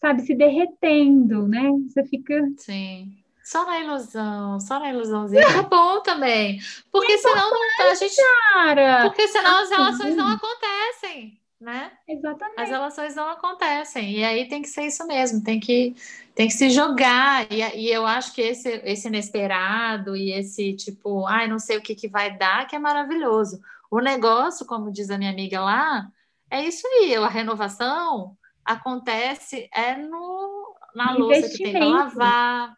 sabe, 0.00 0.22
se 0.22 0.34
derretendo, 0.34 1.48
né? 1.48 1.70
Você 1.88 2.04
fica. 2.04 2.48
Sim. 2.58 3.12
Só 3.42 3.64
na 3.64 3.80
ilusão, 3.80 4.58
só 4.60 4.80
na 4.80 4.90
ilusãozinha. 4.90 5.46
Tá 5.46 5.62
bom 5.62 6.00
também. 6.00 6.58
Porque 6.90 7.16
senão 7.18 7.50
não, 7.50 7.90
a 7.90 7.94
gente. 7.94 8.16
Cara. 8.52 9.02
Porque 9.04 9.28
senão 9.28 9.62
as 9.62 9.70
relações 9.70 10.16
não 10.16 10.28
acontecem, 10.28 11.38
né? 11.60 11.92
Exatamente. 12.06 12.60
As 12.60 12.68
relações 12.68 13.14
não 13.14 13.28
acontecem. 13.28 14.18
E 14.18 14.24
aí 14.24 14.48
tem 14.48 14.62
que 14.62 14.68
ser 14.68 14.82
isso 14.82 15.06
mesmo, 15.06 15.42
tem 15.42 15.58
que, 15.58 15.94
tem 16.34 16.46
que 16.46 16.54
se 16.54 16.70
jogar. 16.70 17.50
E, 17.50 17.60
e 17.60 17.90
eu 17.90 18.06
acho 18.06 18.34
que 18.34 18.42
esse, 18.42 18.68
esse 18.84 19.08
inesperado 19.08 20.16
e 20.16 20.32
esse 20.32 20.74
tipo, 20.74 21.26
ai, 21.26 21.48
não 21.48 21.58
sei 21.58 21.78
o 21.78 21.82
que, 21.82 21.94
que 21.94 22.08
vai 22.08 22.36
dar, 22.36 22.66
que 22.66 22.76
é 22.76 22.78
maravilhoso. 22.78 23.60
O 23.90 24.00
negócio, 24.00 24.66
como 24.66 24.92
diz 24.92 25.10
a 25.10 25.18
minha 25.18 25.30
amiga 25.30 25.60
lá, 25.60 26.10
é 26.50 26.64
isso 26.64 26.86
aí, 26.86 27.14
a 27.14 27.28
renovação 27.28 28.36
acontece 28.64 29.68
é 29.72 29.96
no, 29.96 30.76
na 30.94 31.12
louça 31.12 31.48
que 31.48 31.64
tem 31.64 31.72
que 31.72 31.78
lavar. 31.78 32.74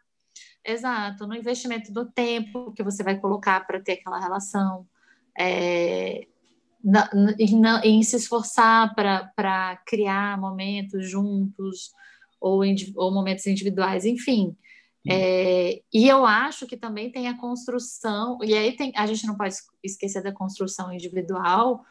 Exato, 0.63 1.25
no 1.25 1.35
investimento 1.35 1.91
do 1.91 2.05
tempo 2.05 2.71
que 2.73 2.83
você 2.83 3.01
vai 3.01 3.17
colocar 3.17 3.65
para 3.65 3.79
ter 3.79 3.93
aquela 3.93 4.19
relação. 4.19 4.85
É, 5.37 6.27
na, 6.83 7.09
na, 7.13 7.85
em 7.85 8.01
se 8.03 8.15
esforçar 8.15 8.93
para 8.95 9.77
criar 9.85 10.39
momentos 10.39 11.09
juntos 11.09 11.91
ou, 12.39 12.61
ou 12.95 13.11
momentos 13.11 13.45
individuais, 13.47 14.05
enfim. 14.05 14.55
É, 15.07 15.81
e 15.93 16.07
eu 16.07 16.25
acho 16.25 16.67
que 16.67 16.77
também 16.77 17.11
tem 17.11 17.27
a 17.27 17.37
construção, 17.37 18.37
e 18.43 18.53
aí 18.53 18.75
tem, 18.75 18.91
a 18.95 19.07
gente 19.07 19.25
não 19.25 19.35
pode 19.35 19.55
esquecer 19.83 20.21
da 20.21 20.31
construção 20.31 20.93
individual, 20.93 21.83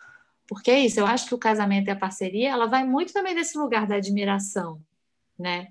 porque 0.47 0.71
é 0.71 0.81
isso, 0.81 1.01
eu 1.01 1.07
acho 1.07 1.27
que 1.27 1.35
o 1.35 1.39
casamento 1.39 1.89
e 1.89 1.91
a 1.91 1.97
parceria, 1.97 2.51
ela 2.51 2.67
vai 2.67 2.87
muito 2.87 3.13
também 3.13 3.35
desse 3.35 3.59
lugar 3.59 3.87
da 3.87 3.97
admiração, 3.97 4.81
né? 5.39 5.69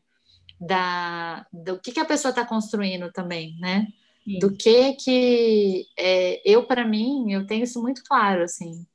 Da, 0.60 1.46
do 1.54 1.80
que, 1.80 1.92
que 1.92 2.00
a 2.00 2.06
pessoa 2.06 2.32
está 2.32 2.44
construindo 2.44 3.12
também, 3.12 3.56
né? 3.60 3.88
Sim. 4.24 4.40
Do 4.40 4.56
que 4.56 4.94
que 4.94 5.86
é, 5.98 6.42
eu, 6.44 6.66
para 6.66 6.86
mim, 6.86 7.32
eu 7.32 7.46
tenho 7.46 7.64
isso 7.64 7.82
muito 7.82 8.04
claro, 8.04 8.44
assim, 8.44 8.86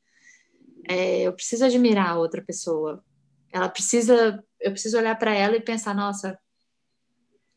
é, 0.89 1.23
eu 1.23 1.33
preciso 1.33 1.65
admirar 1.65 2.11
a 2.11 2.19
outra 2.19 2.43
pessoa, 2.43 3.05
ela 3.53 3.69
precisa, 3.69 4.43
eu 4.61 4.71
preciso 4.73 4.97
olhar 4.97 5.17
para 5.19 5.35
ela 5.35 5.57
e 5.57 5.61
pensar, 5.61 5.95
nossa, 5.95 6.39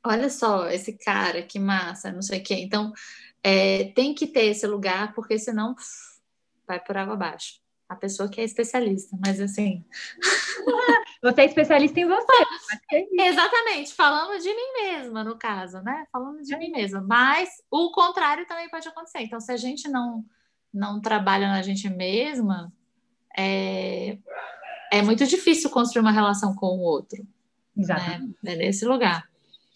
olha 0.06 0.30
só 0.30 0.68
esse 0.70 0.94
cara, 0.98 1.42
que 1.42 1.60
massa, 1.60 2.12
não 2.12 2.22
sei 2.22 2.40
o 2.40 2.44
quê. 2.44 2.56
Então, 2.56 2.92
é, 3.44 3.86
tem 3.94 4.14
que 4.14 4.28
ter 4.28 4.46
esse 4.46 4.68
lugar, 4.68 5.14
porque 5.14 5.40
senão 5.40 5.74
pff, 5.74 6.20
vai 6.68 6.80
por 6.80 6.98
água 6.98 7.14
abaixo. 7.14 7.60
A 7.88 7.96
pessoa 7.96 8.30
que 8.30 8.42
é 8.42 8.44
especialista, 8.44 9.16
mas 9.24 9.40
assim. 9.40 9.86
Você 11.22 11.42
é 11.42 11.46
especialista 11.46 12.00
em 12.00 12.06
você. 12.06 12.34
É 12.92 13.28
Exatamente, 13.28 13.94
falando 13.96 14.40
de 14.40 14.48
mim 14.48 14.74
mesma, 14.74 15.24
no 15.24 15.38
caso, 15.38 15.82
né? 15.82 16.06
Falando 16.12 16.42
de 16.42 16.56
mim 16.56 16.70
mesma. 16.70 17.02
Mas 17.02 17.50
o 17.72 17.92
contrário 17.92 18.46
também 18.46 18.70
pode 18.70 18.88
acontecer. 18.88 19.22
Então, 19.22 19.40
se 19.40 19.52
a 19.52 19.58
gente 19.58 19.88
não, 19.88 20.24
não 20.72 21.02
trabalha 21.02 21.48
na 21.48 21.64
gente 21.64 21.90
mesma, 21.90 22.72
é, 23.38 24.18
é 24.92 25.02
muito 25.02 25.26
difícil 25.26 25.70
construir 25.70 26.02
uma 26.02 26.12
relação 26.12 26.56
com 26.56 26.68
o 26.68 26.82
outro. 26.82 27.26
Exato. 27.78 28.02
Né? 28.02 28.54
É 28.54 28.56
nesse 28.56 28.86
lugar. 28.86 29.28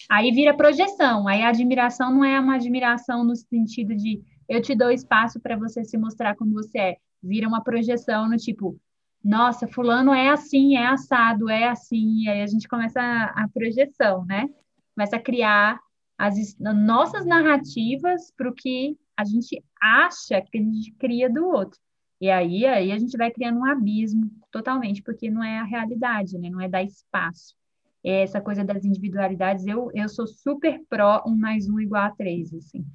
Aí 0.10 0.32
vira 0.32 0.56
projeção. 0.56 1.28
Aí 1.28 1.42
a 1.42 1.50
admiração 1.50 2.14
não 2.14 2.24
é 2.24 2.40
uma 2.40 2.56
admiração 2.56 3.24
no 3.24 3.36
sentido 3.36 3.96
de 3.96 4.22
eu 4.48 4.62
te 4.62 4.76
dou 4.76 4.90
espaço 4.90 5.40
para 5.40 5.58
você 5.58 5.84
se 5.84 5.98
mostrar 5.98 6.36
como 6.36 6.54
você 6.54 6.80
é. 6.80 6.98
Vira 7.22 7.48
uma 7.48 7.62
projeção 7.62 8.28
no 8.28 8.38
tipo, 8.38 8.80
nossa, 9.24 9.68
fulano 9.68 10.14
é 10.14 10.30
assim, 10.30 10.78
é 10.78 10.88
assado, 10.88 11.50
é 11.50 11.68
assim. 11.68 12.24
E 12.24 12.30
aí 12.30 12.42
a 12.42 12.48
gente 12.48 12.68
começa 12.68 13.00
a, 13.02 13.44
a 13.44 13.48
projeção, 13.50 14.26
né? 14.26 14.48
Começa 14.96 15.18
a 15.18 15.22
criar 15.22 15.80
as 16.18 16.36
nossas 16.60 17.26
narrativas 17.26 18.34
para 18.36 18.50
o 18.50 18.54
que 18.54 18.98
a 19.16 19.24
gente 19.24 19.64
acha 19.82 20.42
que 20.42 20.58
a 20.58 20.62
gente 20.62 20.92
cria 20.94 21.30
do 21.30 21.46
outro. 21.46 21.80
E 22.22 22.30
aí, 22.30 22.66
aí 22.66 22.92
a 22.92 22.98
gente 22.98 23.18
vai 23.18 23.32
criando 23.32 23.60
um 23.60 23.66
abismo 23.66 24.30
totalmente, 24.52 25.02
porque 25.02 25.30
não 25.30 25.44
é 25.44 25.60
a 25.60 25.64
realidade, 25.64 26.38
né? 26.38 26.50
Não 26.50 26.60
é 26.60 26.68
dar 26.68 26.84
espaço 26.84 27.56
essa 28.04 28.40
coisa 28.40 28.64
das 28.64 28.86
individualidades, 28.86 29.68
eu, 29.68 29.92
eu 29.94 30.08
sou 30.08 30.26
super 30.26 30.82
pró 30.90 31.24
um 31.26 31.36
mais 31.36 31.68
um 31.68 31.80
igual 31.80 32.04
a 32.04 32.12
três, 32.12 32.54
assim. 32.54 32.86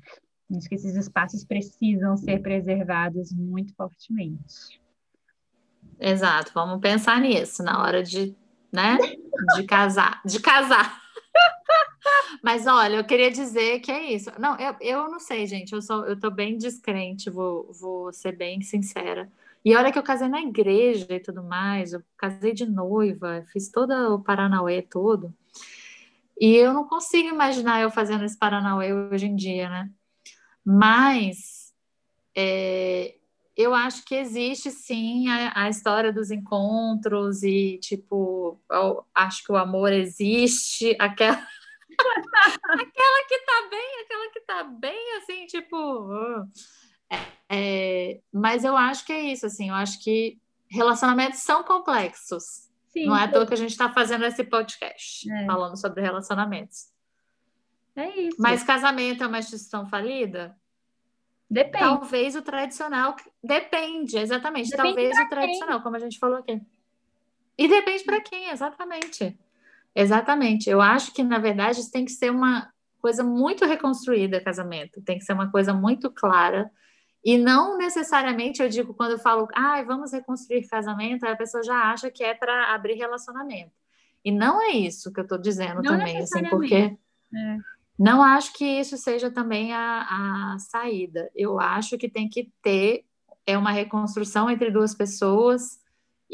Acho 0.56 0.68
que 0.68 0.74
esses 0.74 0.94
espaços 0.94 1.44
precisam 1.44 2.16
ser 2.16 2.40
preservados 2.40 3.32
muito 3.32 3.74
fortemente. 3.74 4.80
Exato, 5.98 6.52
vamos 6.54 6.80
pensar 6.80 7.20
nisso 7.20 7.62
na 7.62 7.82
hora 7.82 8.02
de, 8.02 8.34
né, 8.72 8.96
de 9.56 9.64
casar, 9.64 10.20
de 10.24 10.40
casar. 10.40 11.02
Mas 12.42 12.66
olha, 12.66 12.96
eu 12.96 13.04
queria 13.04 13.30
dizer 13.30 13.80
que 13.80 13.90
é 13.90 14.12
isso. 14.12 14.30
Não, 14.38 14.56
eu, 14.58 14.76
eu 14.80 15.10
não 15.10 15.20
sei, 15.20 15.46
gente, 15.46 15.72
eu 15.72 15.82
sou 15.82 16.04
eu 16.06 16.18
tô 16.18 16.30
bem 16.30 16.56
descrente, 16.56 17.30
vou, 17.30 17.72
vou 17.72 18.12
ser 18.12 18.32
bem 18.32 18.60
sincera. 18.62 19.30
E 19.64 19.74
olha 19.74 19.90
que 19.90 19.98
eu 19.98 20.02
casei 20.02 20.28
na 20.28 20.42
igreja 20.42 21.06
e 21.10 21.20
tudo 21.20 21.42
mais, 21.42 21.92
eu 21.94 22.02
casei 22.18 22.52
de 22.52 22.66
noiva, 22.66 23.44
fiz 23.50 23.70
todo 23.70 23.92
o 24.14 24.22
Paranauê 24.22 24.82
todo. 24.82 25.34
E 26.38 26.54
eu 26.56 26.72
não 26.74 26.86
consigo 26.86 27.28
imaginar 27.28 27.80
eu 27.80 27.90
fazendo 27.90 28.24
esse 28.24 28.36
Paranauê 28.38 28.92
hoje 28.92 29.26
em 29.26 29.36
dia, 29.36 29.68
né? 29.68 29.90
Mas 30.64 31.72
é, 32.36 33.14
eu 33.56 33.72
acho 33.74 34.04
que 34.04 34.14
existe 34.14 34.70
sim 34.70 35.28
a, 35.28 35.64
a, 35.64 35.68
história 35.68 36.12
dos 36.12 36.30
encontros 36.30 37.42
e, 37.42 37.78
tipo, 37.78 38.60
eu 38.70 39.04
acho 39.14 39.44
que 39.44 39.52
o 39.52 39.56
amor 39.56 39.92
existe, 39.92 40.96
aquela. 41.00 41.46
Aquela 41.98 43.26
que 43.28 43.38
tá 43.40 43.68
bem, 43.70 44.00
aquela 44.02 44.30
que 44.30 44.40
tá 44.40 44.64
bem 44.64 45.16
assim, 45.18 45.46
tipo. 45.46 45.76
Uh 45.76 46.48
é, 47.48 48.20
mas 48.32 48.64
eu 48.64 48.76
acho 48.76 49.04
que 49.04 49.12
é 49.12 49.20
isso, 49.20 49.46
assim, 49.46 49.68
eu 49.68 49.74
acho 49.74 50.02
que 50.02 50.40
relacionamentos 50.68 51.40
são 51.40 51.62
complexos. 51.62 52.68
Sim, 52.88 53.06
não 53.06 53.16
é 53.16 53.24
à 53.24 53.28
toa 53.28 53.46
que 53.46 53.54
a 53.54 53.56
gente 53.56 53.70
está 53.70 53.92
fazendo 53.92 54.24
esse 54.24 54.44
podcast 54.44 55.30
é. 55.30 55.46
falando 55.46 55.76
sobre 55.76 56.00
relacionamentos. 56.00 56.88
É 57.96 58.08
isso. 58.20 58.36
Mas 58.38 58.62
casamento 58.62 59.22
é 59.22 59.26
uma 59.26 59.38
instituição 59.38 59.86
falida? 59.86 60.56
Depende. 61.50 61.84
Talvez 61.84 62.34
o 62.34 62.42
tradicional. 62.42 63.16
Depende, 63.42 64.18
exatamente. 64.18 64.70
Depende 64.70 64.94
Talvez 64.94 65.18
o 65.18 65.28
tradicional, 65.28 65.76
quem? 65.76 65.82
como 65.82 65.96
a 65.96 65.98
gente 66.00 66.18
falou 66.18 66.38
aqui. 66.38 66.60
E 67.56 67.68
depende 67.68 68.02
para 68.02 68.20
quem, 68.20 68.48
exatamente. 68.48 69.38
Exatamente. 69.94 70.68
Eu 70.68 70.80
acho 70.80 71.12
que, 71.12 71.22
na 71.22 71.38
verdade, 71.38 71.80
isso 71.80 71.90
tem 71.90 72.04
que 72.04 72.12
ser 72.12 72.30
uma 72.30 72.68
coisa 73.00 73.22
muito 73.22 73.64
reconstruída, 73.64 74.40
casamento. 74.40 75.02
Tem 75.02 75.18
que 75.18 75.24
ser 75.24 75.32
uma 75.32 75.50
coisa 75.50 75.72
muito 75.72 76.10
clara 76.10 76.70
e 77.24 77.38
não 77.38 77.78
necessariamente 77.78 78.62
eu 78.62 78.68
digo, 78.68 78.92
quando 78.92 79.12
eu 79.12 79.18
falo, 79.18 79.48
ah, 79.54 79.82
vamos 79.82 80.12
reconstruir 80.12 80.68
casamento, 80.68 81.24
a 81.24 81.34
pessoa 81.34 81.62
já 81.62 81.90
acha 81.90 82.10
que 82.10 82.22
é 82.22 82.34
para 82.34 82.74
abrir 82.74 82.94
relacionamento. 82.94 83.72
E 84.22 84.30
não 84.30 84.60
é 84.60 84.72
isso 84.72 85.10
que 85.10 85.20
eu 85.20 85.24
estou 85.24 85.38
dizendo 85.38 85.76
não 85.76 85.92
também, 85.92 86.18
assim, 86.18 86.44
porque 86.50 86.74
é. 87.34 87.58
não 87.98 88.22
acho 88.22 88.52
que 88.52 88.64
isso 88.64 88.98
seja 88.98 89.30
também 89.30 89.72
a, 89.72 90.52
a 90.52 90.58
saída. 90.58 91.30
Eu 91.34 91.58
acho 91.58 91.96
que 91.96 92.10
tem 92.10 92.28
que 92.28 92.52
ter 92.62 93.06
é 93.46 93.56
uma 93.56 93.70
reconstrução 93.70 94.50
entre 94.50 94.70
duas 94.70 94.94
pessoas 94.94 95.78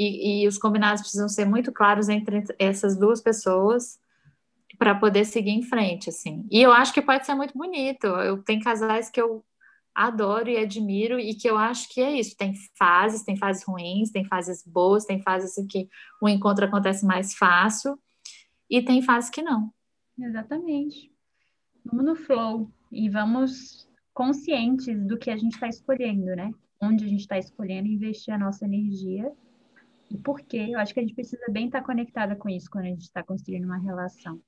e, 0.01 0.45
e 0.45 0.49
os 0.49 0.57
combinados 0.57 1.03
precisam 1.03 1.29
ser 1.29 1.45
muito 1.45 1.71
claros 1.71 2.09
entre 2.09 2.43
essas 2.59 2.99
duas 2.99 3.21
pessoas 3.21 4.01
para 4.79 4.95
poder 4.95 5.27
seguir 5.27 5.51
em 5.51 5.63
frente, 5.63 6.09
assim. 6.09 6.47
E 6.51 6.63
eu 6.63 6.73
acho 6.73 6.95
que 6.95 7.03
pode 7.03 7.27
ser 7.27 7.35
muito 7.35 7.57
bonito. 7.57 8.07
Eu 8.07 8.43
tenho 8.43 8.65
casais 8.65 9.11
que 9.11 9.21
eu 9.21 9.45
adoro 9.95 10.49
e 10.49 10.57
admiro 10.57 11.21
e 11.21 11.35
que 11.35 11.47
eu 11.47 11.59
acho 11.59 11.87
que 11.93 12.01
é 12.01 12.19
isso. 12.19 12.35
Tem 12.35 12.55
fases, 12.79 13.25
tem 13.25 13.37
fases 13.37 13.63
ruins, 13.63 14.11
tem 14.11 14.25
fases 14.25 14.67
boas, 14.67 15.05
tem 15.05 15.21
fases 15.21 15.59
em 15.59 15.67
que 15.67 15.87
o 16.23 16.27
encontro 16.27 16.65
acontece 16.65 17.05
mais 17.05 17.35
fácil 17.35 17.99
e 18.71 18.81
tem 18.81 19.03
fases 19.03 19.29
que 19.29 19.43
não. 19.43 19.71
Exatamente. 20.19 21.13
Vamos 21.85 22.07
no 22.07 22.17
flow 22.17 22.71
e 22.91 23.11
vamos 23.11 23.87
conscientes 24.15 24.99
do 25.07 25.19
que 25.19 25.31
a 25.31 25.37
gente 25.37 25.53
está 25.53 25.69
escolhendo, 25.69 26.35
né? 26.35 26.51
Onde 26.81 27.05
a 27.05 27.09
gente 27.09 27.21
está 27.21 27.39
escolhendo 27.39 27.87
investir 27.87 28.33
a 28.33 28.39
nossa 28.39 28.65
energia 28.65 29.31
e 30.11 30.18
por 30.18 30.40
quê. 30.40 30.68
Eu 30.70 30.79
acho 30.79 30.92
que 30.92 31.01
a 31.01 31.03
gente 31.03 31.14
precisa 31.14 31.44
bem 31.51 31.66
estar 31.66 31.83
conectada 31.83 32.35
com 32.35 32.49
isso 32.49 32.70
quando 32.70 32.87
a 32.87 32.88
gente 32.88 33.03
está 33.03 33.23
construindo 33.23 33.64
uma 33.64 33.79
relação. 33.79 34.40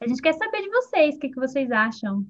A 0.00 0.06
gente 0.06 0.22
quer 0.22 0.34
saber 0.34 0.62
de 0.62 0.70
vocês, 0.70 1.16
o 1.16 1.18
que, 1.18 1.28
que 1.28 1.40
vocês 1.40 1.70
acham 1.70 2.26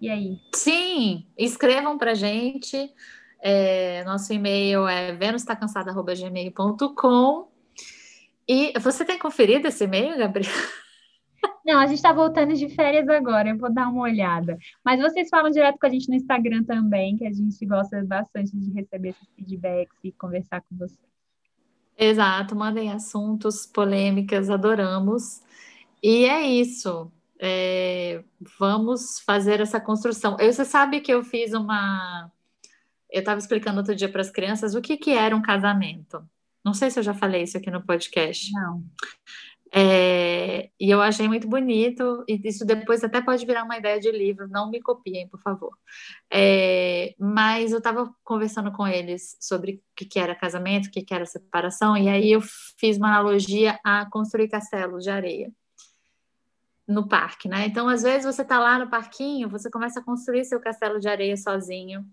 e 0.00 0.10
aí? 0.10 0.38
Sim, 0.54 1.26
escrevam 1.38 1.96
para 1.96 2.14
gente. 2.14 2.92
É, 3.40 4.02
nosso 4.04 4.32
e-mail 4.32 4.86
é 4.86 5.12
venustacansada.gmail.com. 5.12 7.48
E 8.46 8.78
você 8.78 9.04
tem 9.04 9.18
conferido 9.18 9.66
esse 9.68 9.84
e-mail, 9.84 10.18
Gabriel? 10.18 10.52
Não, 11.64 11.78
a 11.78 11.86
gente 11.86 11.96
está 11.96 12.12
voltando 12.12 12.54
de 12.54 12.68
férias 12.68 13.08
agora, 13.08 13.48
eu 13.48 13.58
vou 13.58 13.72
dar 13.72 13.88
uma 13.88 14.02
olhada. 14.02 14.58
Mas 14.84 15.00
vocês 15.00 15.28
falam 15.28 15.50
direto 15.50 15.78
com 15.78 15.86
a 15.86 15.90
gente 15.90 16.08
no 16.08 16.14
Instagram 16.14 16.62
também, 16.64 17.16
que 17.16 17.26
a 17.26 17.32
gente 17.32 17.64
gosta 17.64 18.04
bastante 18.04 18.56
de 18.56 18.70
receber 18.72 19.10
esses 19.10 19.28
feedbacks 19.34 19.96
e 20.04 20.12
conversar 20.12 20.60
com 20.60 20.76
vocês. 20.76 21.14
Exato, 21.96 22.54
mandem 22.54 22.90
assuntos, 22.90 23.64
polêmicas, 23.64 24.50
adoramos. 24.50 25.42
E 26.02 26.26
é 26.26 26.46
isso 26.46 27.10
é, 27.46 28.24
vamos 28.58 29.20
fazer 29.20 29.60
essa 29.60 29.80
construção. 29.80 30.36
Eu, 30.40 30.52
você 30.52 30.64
sabe 30.64 31.00
que 31.00 31.12
eu 31.12 31.22
fiz 31.22 31.52
uma. 31.52 32.30
Eu 33.10 33.20
estava 33.20 33.38
explicando 33.38 33.78
outro 33.78 33.94
dia 33.94 34.08
para 34.08 34.20
as 34.20 34.30
crianças 34.30 34.74
o 34.74 34.80
que, 34.80 34.96
que 34.96 35.10
era 35.10 35.36
um 35.36 35.42
casamento. 35.42 36.24
Não 36.64 36.72
sei 36.72 36.90
se 36.90 36.98
eu 36.98 37.02
já 37.02 37.12
falei 37.12 37.42
isso 37.42 37.58
aqui 37.58 37.70
no 37.70 37.84
podcast. 37.84 38.50
Não. 38.52 38.82
É, 39.76 40.70
e 40.78 40.88
eu 40.88 41.02
achei 41.02 41.26
muito 41.26 41.48
bonito, 41.48 42.24
e 42.28 42.40
isso 42.44 42.64
depois 42.64 43.02
até 43.02 43.20
pode 43.20 43.44
virar 43.44 43.64
uma 43.64 43.76
ideia 43.76 43.98
de 43.98 44.08
livro, 44.08 44.46
não 44.48 44.70
me 44.70 44.80
copiem, 44.80 45.26
por 45.26 45.40
favor. 45.40 45.76
É, 46.32 47.12
mas 47.18 47.72
eu 47.72 47.78
estava 47.78 48.14
conversando 48.22 48.70
com 48.70 48.86
eles 48.86 49.36
sobre 49.40 49.72
o 49.72 49.80
que, 49.96 50.04
que 50.04 50.20
era 50.20 50.32
casamento, 50.32 50.86
o 50.86 50.90
que, 50.92 51.02
que 51.02 51.12
era 51.12 51.26
separação, 51.26 51.96
e 51.96 52.08
aí 52.08 52.30
eu 52.30 52.40
fiz 52.78 52.96
uma 52.98 53.08
analogia 53.08 53.80
a 53.82 54.06
construir 54.08 54.46
castelos 54.46 55.02
de 55.02 55.10
areia 55.10 55.50
no 56.86 57.08
parque, 57.08 57.48
né? 57.48 57.66
Então, 57.66 57.88
às 57.88 58.02
vezes 58.02 58.24
você 58.24 58.42
está 58.42 58.60
lá 58.60 58.78
no 58.78 58.88
parquinho, 58.88 59.48
você 59.48 59.68
começa 59.68 59.98
a 59.98 60.04
construir 60.04 60.44
seu 60.44 60.60
castelo 60.60 61.00
de 61.00 61.08
areia 61.08 61.36
sozinho. 61.36 62.06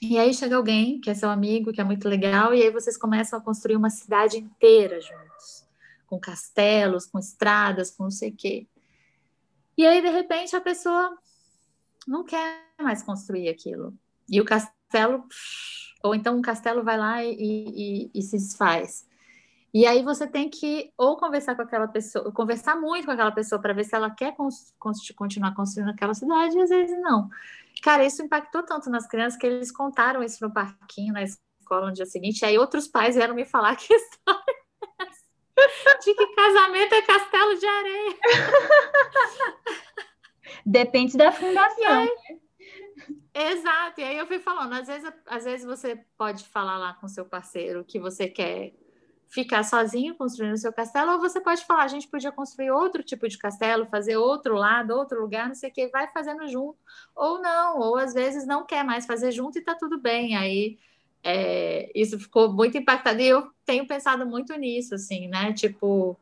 E 0.00 0.16
aí 0.18 0.32
chega 0.32 0.54
alguém 0.54 1.00
que 1.00 1.10
é 1.10 1.14
seu 1.14 1.30
amigo, 1.30 1.72
que 1.72 1.80
é 1.80 1.84
muito 1.84 2.08
legal, 2.08 2.54
e 2.54 2.62
aí 2.62 2.70
vocês 2.70 2.96
começam 2.96 3.36
a 3.38 3.42
construir 3.42 3.74
uma 3.74 3.90
cidade 3.90 4.38
inteira 4.38 5.00
juntos 5.00 5.29
com 6.10 6.18
castelos, 6.18 7.06
com 7.06 7.20
estradas, 7.20 7.92
com 7.92 8.02
não 8.02 8.10
sei 8.10 8.30
o 8.30 8.36
quê. 8.36 8.66
E 9.78 9.86
aí, 9.86 10.02
de 10.02 10.10
repente, 10.10 10.56
a 10.56 10.60
pessoa 10.60 11.16
não 12.06 12.24
quer 12.24 12.66
mais 12.82 13.02
construir 13.02 13.48
aquilo. 13.48 13.94
E 14.28 14.40
o 14.40 14.44
castelo, 14.44 15.24
ou 16.02 16.14
então 16.14 16.36
um 16.36 16.42
castelo 16.42 16.82
vai 16.82 16.98
lá 16.98 17.24
e, 17.24 17.36
e, 17.38 18.10
e 18.12 18.22
se 18.22 18.36
desfaz. 18.36 19.08
E 19.72 19.86
aí 19.86 20.02
você 20.02 20.26
tem 20.26 20.50
que 20.50 20.92
ou 20.98 21.16
conversar 21.16 21.54
com 21.54 21.62
aquela 21.62 21.86
pessoa, 21.86 22.32
conversar 22.32 22.74
muito 22.74 23.04
com 23.04 23.12
aquela 23.12 23.30
pessoa 23.30 23.60
para 23.62 23.72
ver 23.72 23.84
se 23.84 23.94
ela 23.94 24.10
quer 24.10 24.34
continuar 25.16 25.54
construindo 25.54 25.90
aquela 25.90 26.12
cidade, 26.12 26.56
e 26.56 26.60
às 26.60 26.68
vezes 26.68 27.00
não. 27.00 27.30
Cara, 27.80 28.04
isso 28.04 28.20
impactou 28.20 28.64
tanto 28.64 28.90
nas 28.90 29.06
crianças 29.06 29.38
que 29.38 29.46
eles 29.46 29.70
contaram 29.70 30.24
isso 30.24 30.44
no 30.44 30.52
parquinho, 30.52 31.12
na 31.12 31.22
escola 31.22 31.86
no 31.86 31.92
dia 31.92 32.06
seguinte, 32.06 32.40
e 32.40 32.46
aí 32.46 32.58
outros 32.58 32.88
pais 32.88 33.14
vieram 33.14 33.34
me 33.34 33.46
falar 33.46 33.76
que 33.78 33.94
história 33.94 34.59
de 36.04 36.14
que 36.14 36.26
casamento 36.34 36.94
é 36.94 37.02
castelo 37.02 37.58
de 37.58 37.66
areia. 37.66 38.18
Depende 40.64 41.16
da 41.16 41.32
fundação. 41.32 42.00
Aí, 42.00 42.40
exato. 43.34 44.00
E 44.00 44.04
aí 44.04 44.18
eu 44.18 44.26
fui 44.26 44.38
falando, 44.38 44.74
às 44.74 44.86
vezes, 44.86 45.12
às 45.26 45.44
vezes 45.44 45.66
você 45.66 45.96
pode 46.16 46.44
falar 46.44 46.78
lá 46.78 46.94
com 46.94 47.08
seu 47.08 47.24
parceiro 47.24 47.84
que 47.84 47.98
você 47.98 48.28
quer 48.28 48.72
ficar 49.30 49.62
sozinho 49.62 50.16
construindo 50.16 50.54
o 50.54 50.58
seu 50.58 50.72
castelo, 50.72 51.12
ou 51.12 51.20
você 51.20 51.40
pode 51.40 51.64
falar, 51.64 51.84
a 51.84 51.88
gente 51.88 52.08
podia 52.08 52.32
construir 52.32 52.72
outro 52.72 53.00
tipo 53.00 53.28
de 53.28 53.38
castelo, 53.38 53.86
fazer 53.86 54.16
outro 54.16 54.56
lado, 54.56 54.90
outro 54.90 55.20
lugar, 55.20 55.46
não 55.46 55.54
sei 55.54 55.70
o 55.70 55.72
que, 55.72 55.86
vai 55.86 56.08
fazendo 56.08 56.48
junto, 56.48 56.76
ou 57.14 57.40
não, 57.40 57.78
ou 57.78 57.96
às 57.96 58.12
vezes 58.12 58.44
não 58.44 58.66
quer 58.66 58.82
mais 58.84 59.06
fazer 59.06 59.30
junto 59.30 59.56
e 59.56 59.62
tá 59.62 59.76
tudo 59.76 60.00
bem. 60.00 60.36
Aí 60.36 60.78
é, 61.22 61.90
isso 61.94 62.18
ficou 62.18 62.52
muito 62.52 62.78
impactado 62.78 63.20
e 63.20 63.28
eu 63.28 63.50
tenho 63.64 63.86
pensado 63.86 64.26
muito 64.26 64.54
nisso, 64.56 64.94
assim, 64.94 65.28
né? 65.28 65.52
Tipo, 65.52 66.18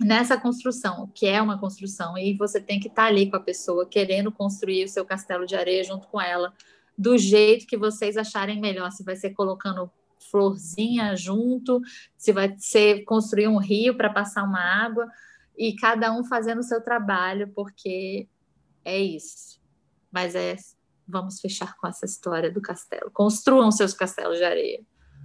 nessa 0.00 0.38
construção, 0.38 1.10
que 1.14 1.26
é 1.26 1.40
uma 1.42 1.58
construção, 1.58 2.16
e 2.16 2.34
você 2.34 2.60
tem 2.60 2.80
que 2.80 2.88
estar 2.88 3.02
tá 3.02 3.08
ali 3.08 3.30
com 3.30 3.36
a 3.36 3.40
pessoa, 3.40 3.86
querendo 3.86 4.32
construir 4.32 4.84
o 4.84 4.88
seu 4.88 5.04
castelo 5.04 5.46
de 5.46 5.56
areia 5.56 5.84
junto 5.84 6.08
com 6.08 6.20
ela, 6.20 6.52
do 6.96 7.18
jeito 7.18 7.66
que 7.66 7.76
vocês 7.76 8.16
acharem 8.16 8.60
melhor. 8.60 8.90
Se 8.90 9.04
vai 9.04 9.16
ser 9.16 9.30
colocando 9.30 9.90
florzinha 10.30 11.14
junto, 11.16 11.80
se 12.16 12.32
vai 12.32 12.54
ser 12.58 13.04
construir 13.04 13.48
um 13.48 13.58
rio 13.58 13.96
para 13.96 14.10
passar 14.10 14.42
uma 14.42 14.60
água, 14.60 15.08
e 15.56 15.74
cada 15.74 16.12
um 16.12 16.24
fazendo 16.24 16.60
o 16.60 16.62
seu 16.64 16.80
trabalho, 16.80 17.48
porque 17.54 18.28
é 18.84 18.98
isso. 18.98 19.60
Mas 20.10 20.34
é 20.34 20.56
vamos 21.08 21.40
fechar 21.40 21.76
com 21.76 21.86
essa 21.86 22.04
história 22.04 22.50
do 22.50 22.60
castelo. 22.60 23.10
Construam 23.10 23.70
seus 23.70 23.94
castelos 23.94 24.38
de 24.38 24.44
areia. 24.44 24.80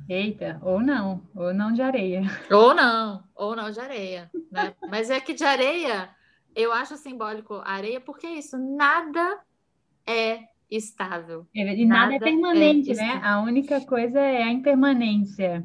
Eita, 0.09 0.59
ou 0.61 0.81
não, 0.81 1.21
ou 1.35 1.53
não 1.53 1.71
de 1.71 1.81
areia. 1.81 2.23
Ou 2.51 2.73
não, 2.73 3.23
ou 3.35 3.55
não 3.55 3.71
de 3.71 3.79
areia. 3.79 4.29
Né? 4.51 4.73
Mas 4.89 5.09
é 5.09 5.19
que 5.19 5.33
de 5.33 5.43
areia, 5.43 6.09
eu 6.55 6.73
acho 6.73 6.97
simbólico 6.97 7.61
areia, 7.63 8.01
porque 8.01 8.27
é 8.27 8.37
isso, 8.37 8.57
nada 8.57 9.39
é 10.05 10.39
estável. 10.69 11.47
E 11.53 11.63
nada, 11.63 11.81
é 11.81 11.85
nada 11.85 12.15
é 12.15 12.19
permanente, 12.19 12.91
é 12.91 12.95
né? 12.95 13.21
A 13.23 13.41
única 13.41 13.79
coisa 13.81 14.19
é 14.19 14.43
a 14.43 14.51
impermanência. 14.51 15.63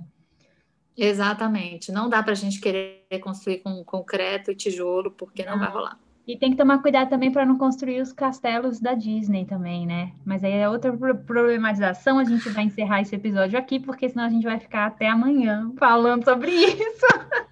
Exatamente. 0.96 1.92
Não 1.92 2.08
dá 2.08 2.22
para 2.22 2.32
a 2.32 2.36
gente 2.36 2.60
querer 2.60 3.06
construir 3.22 3.58
com 3.58 3.84
concreto 3.84 4.50
e 4.50 4.56
tijolo, 4.56 5.12
porque 5.12 5.44
não, 5.44 5.52
não 5.52 5.60
vai 5.60 5.70
rolar. 5.70 5.98
E 6.28 6.36
tem 6.36 6.50
que 6.50 6.58
tomar 6.58 6.82
cuidado 6.82 7.08
também 7.08 7.32
para 7.32 7.46
não 7.46 7.56
construir 7.56 8.02
os 8.02 8.12
castelos 8.12 8.78
da 8.78 8.92
Disney 8.92 9.46
também, 9.46 9.86
né? 9.86 10.12
Mas 10.26 10.44
aí 10.44 10.52
é 10.52 10.68
outra 10.68 10.92
problematização. 10.92 12.18
A 12.18 12.24
gente 12.24 12.46
vai 12.50 12.64
encerrar 12.64 13.00
esse 13.00 13.14
episódio 13.14 13.58
aqui, 13.58 13.80
porque 13.80 14.10
senão 14.10 14.26
a 14.26 14.28
gente 14.28 14.44
vai 14.44 14.60
ficar 14.60 14.84
até 14.84 15.08
amanhã 15.08 15.72
falando 15.78 16.24
sobre 16.24 16.50
isso. 16.50 17.06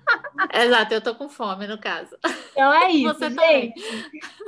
Exato, 0.52 0.92
eu 0.92 1.00
tô 1.00 1.14
com 1.14 1.26
fome, 1.26 1.66
no 1.66 1.78
caso. 1.78 2.14
Então 2.52 2.70
é 2.70 2.90
isso, 2.92 3.14
você 3.14 3.30
gente. 3.30 3.36
Também. 3.36 3.72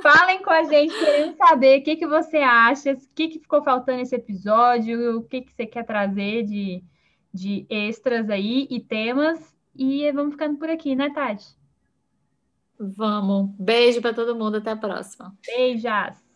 Falem 0.03 0.43
com 0.43 0.51
a 0.51 0.63
gente, 0.63 0.93
querendo 0.93 1.35
saber 1.35 1.79
o 1.79 1.83
que, 1.83 1.95
que 1.95 2.05
você 2.05 2.37
acha, 2.37 2.91
o 2.93 2.97
que, 3.15 3.29
que 3.29 3.39
ficou 3.39 3.63
faltando 3.63 3.97
nesse 3.97 4.13
episódio, 4.13 5.17
o 5.17 5.23
que, 5.23 5.41
que 5.41 5.51
você 5.51 5.65
quer 5.65 5.83
trazer 5.83 6.43
de, 6.43 6.83
de 7.33 7.65
extras 7.67 8.29
aí 8.29 8.67
e 8.69 8.79
temas. 8.79 9.57
E 9.75 10.11
vamos 10.11 10.33
ficando 10.33 10.59
por 10.59 10.69
aqui, 10.69 10.95
né, 10.95 11.09
Tati? 11.09 11.58
Vamos. 12.79 13.51
Beijo 13.59 14.01
para 14.01 14.15
todo 14.15 14.35
mundo. 14.35 14.57
Até 14.57 14.71
a 14.71 14.75
próxima. 14.79 15.37
Beijas. 15.45 16.28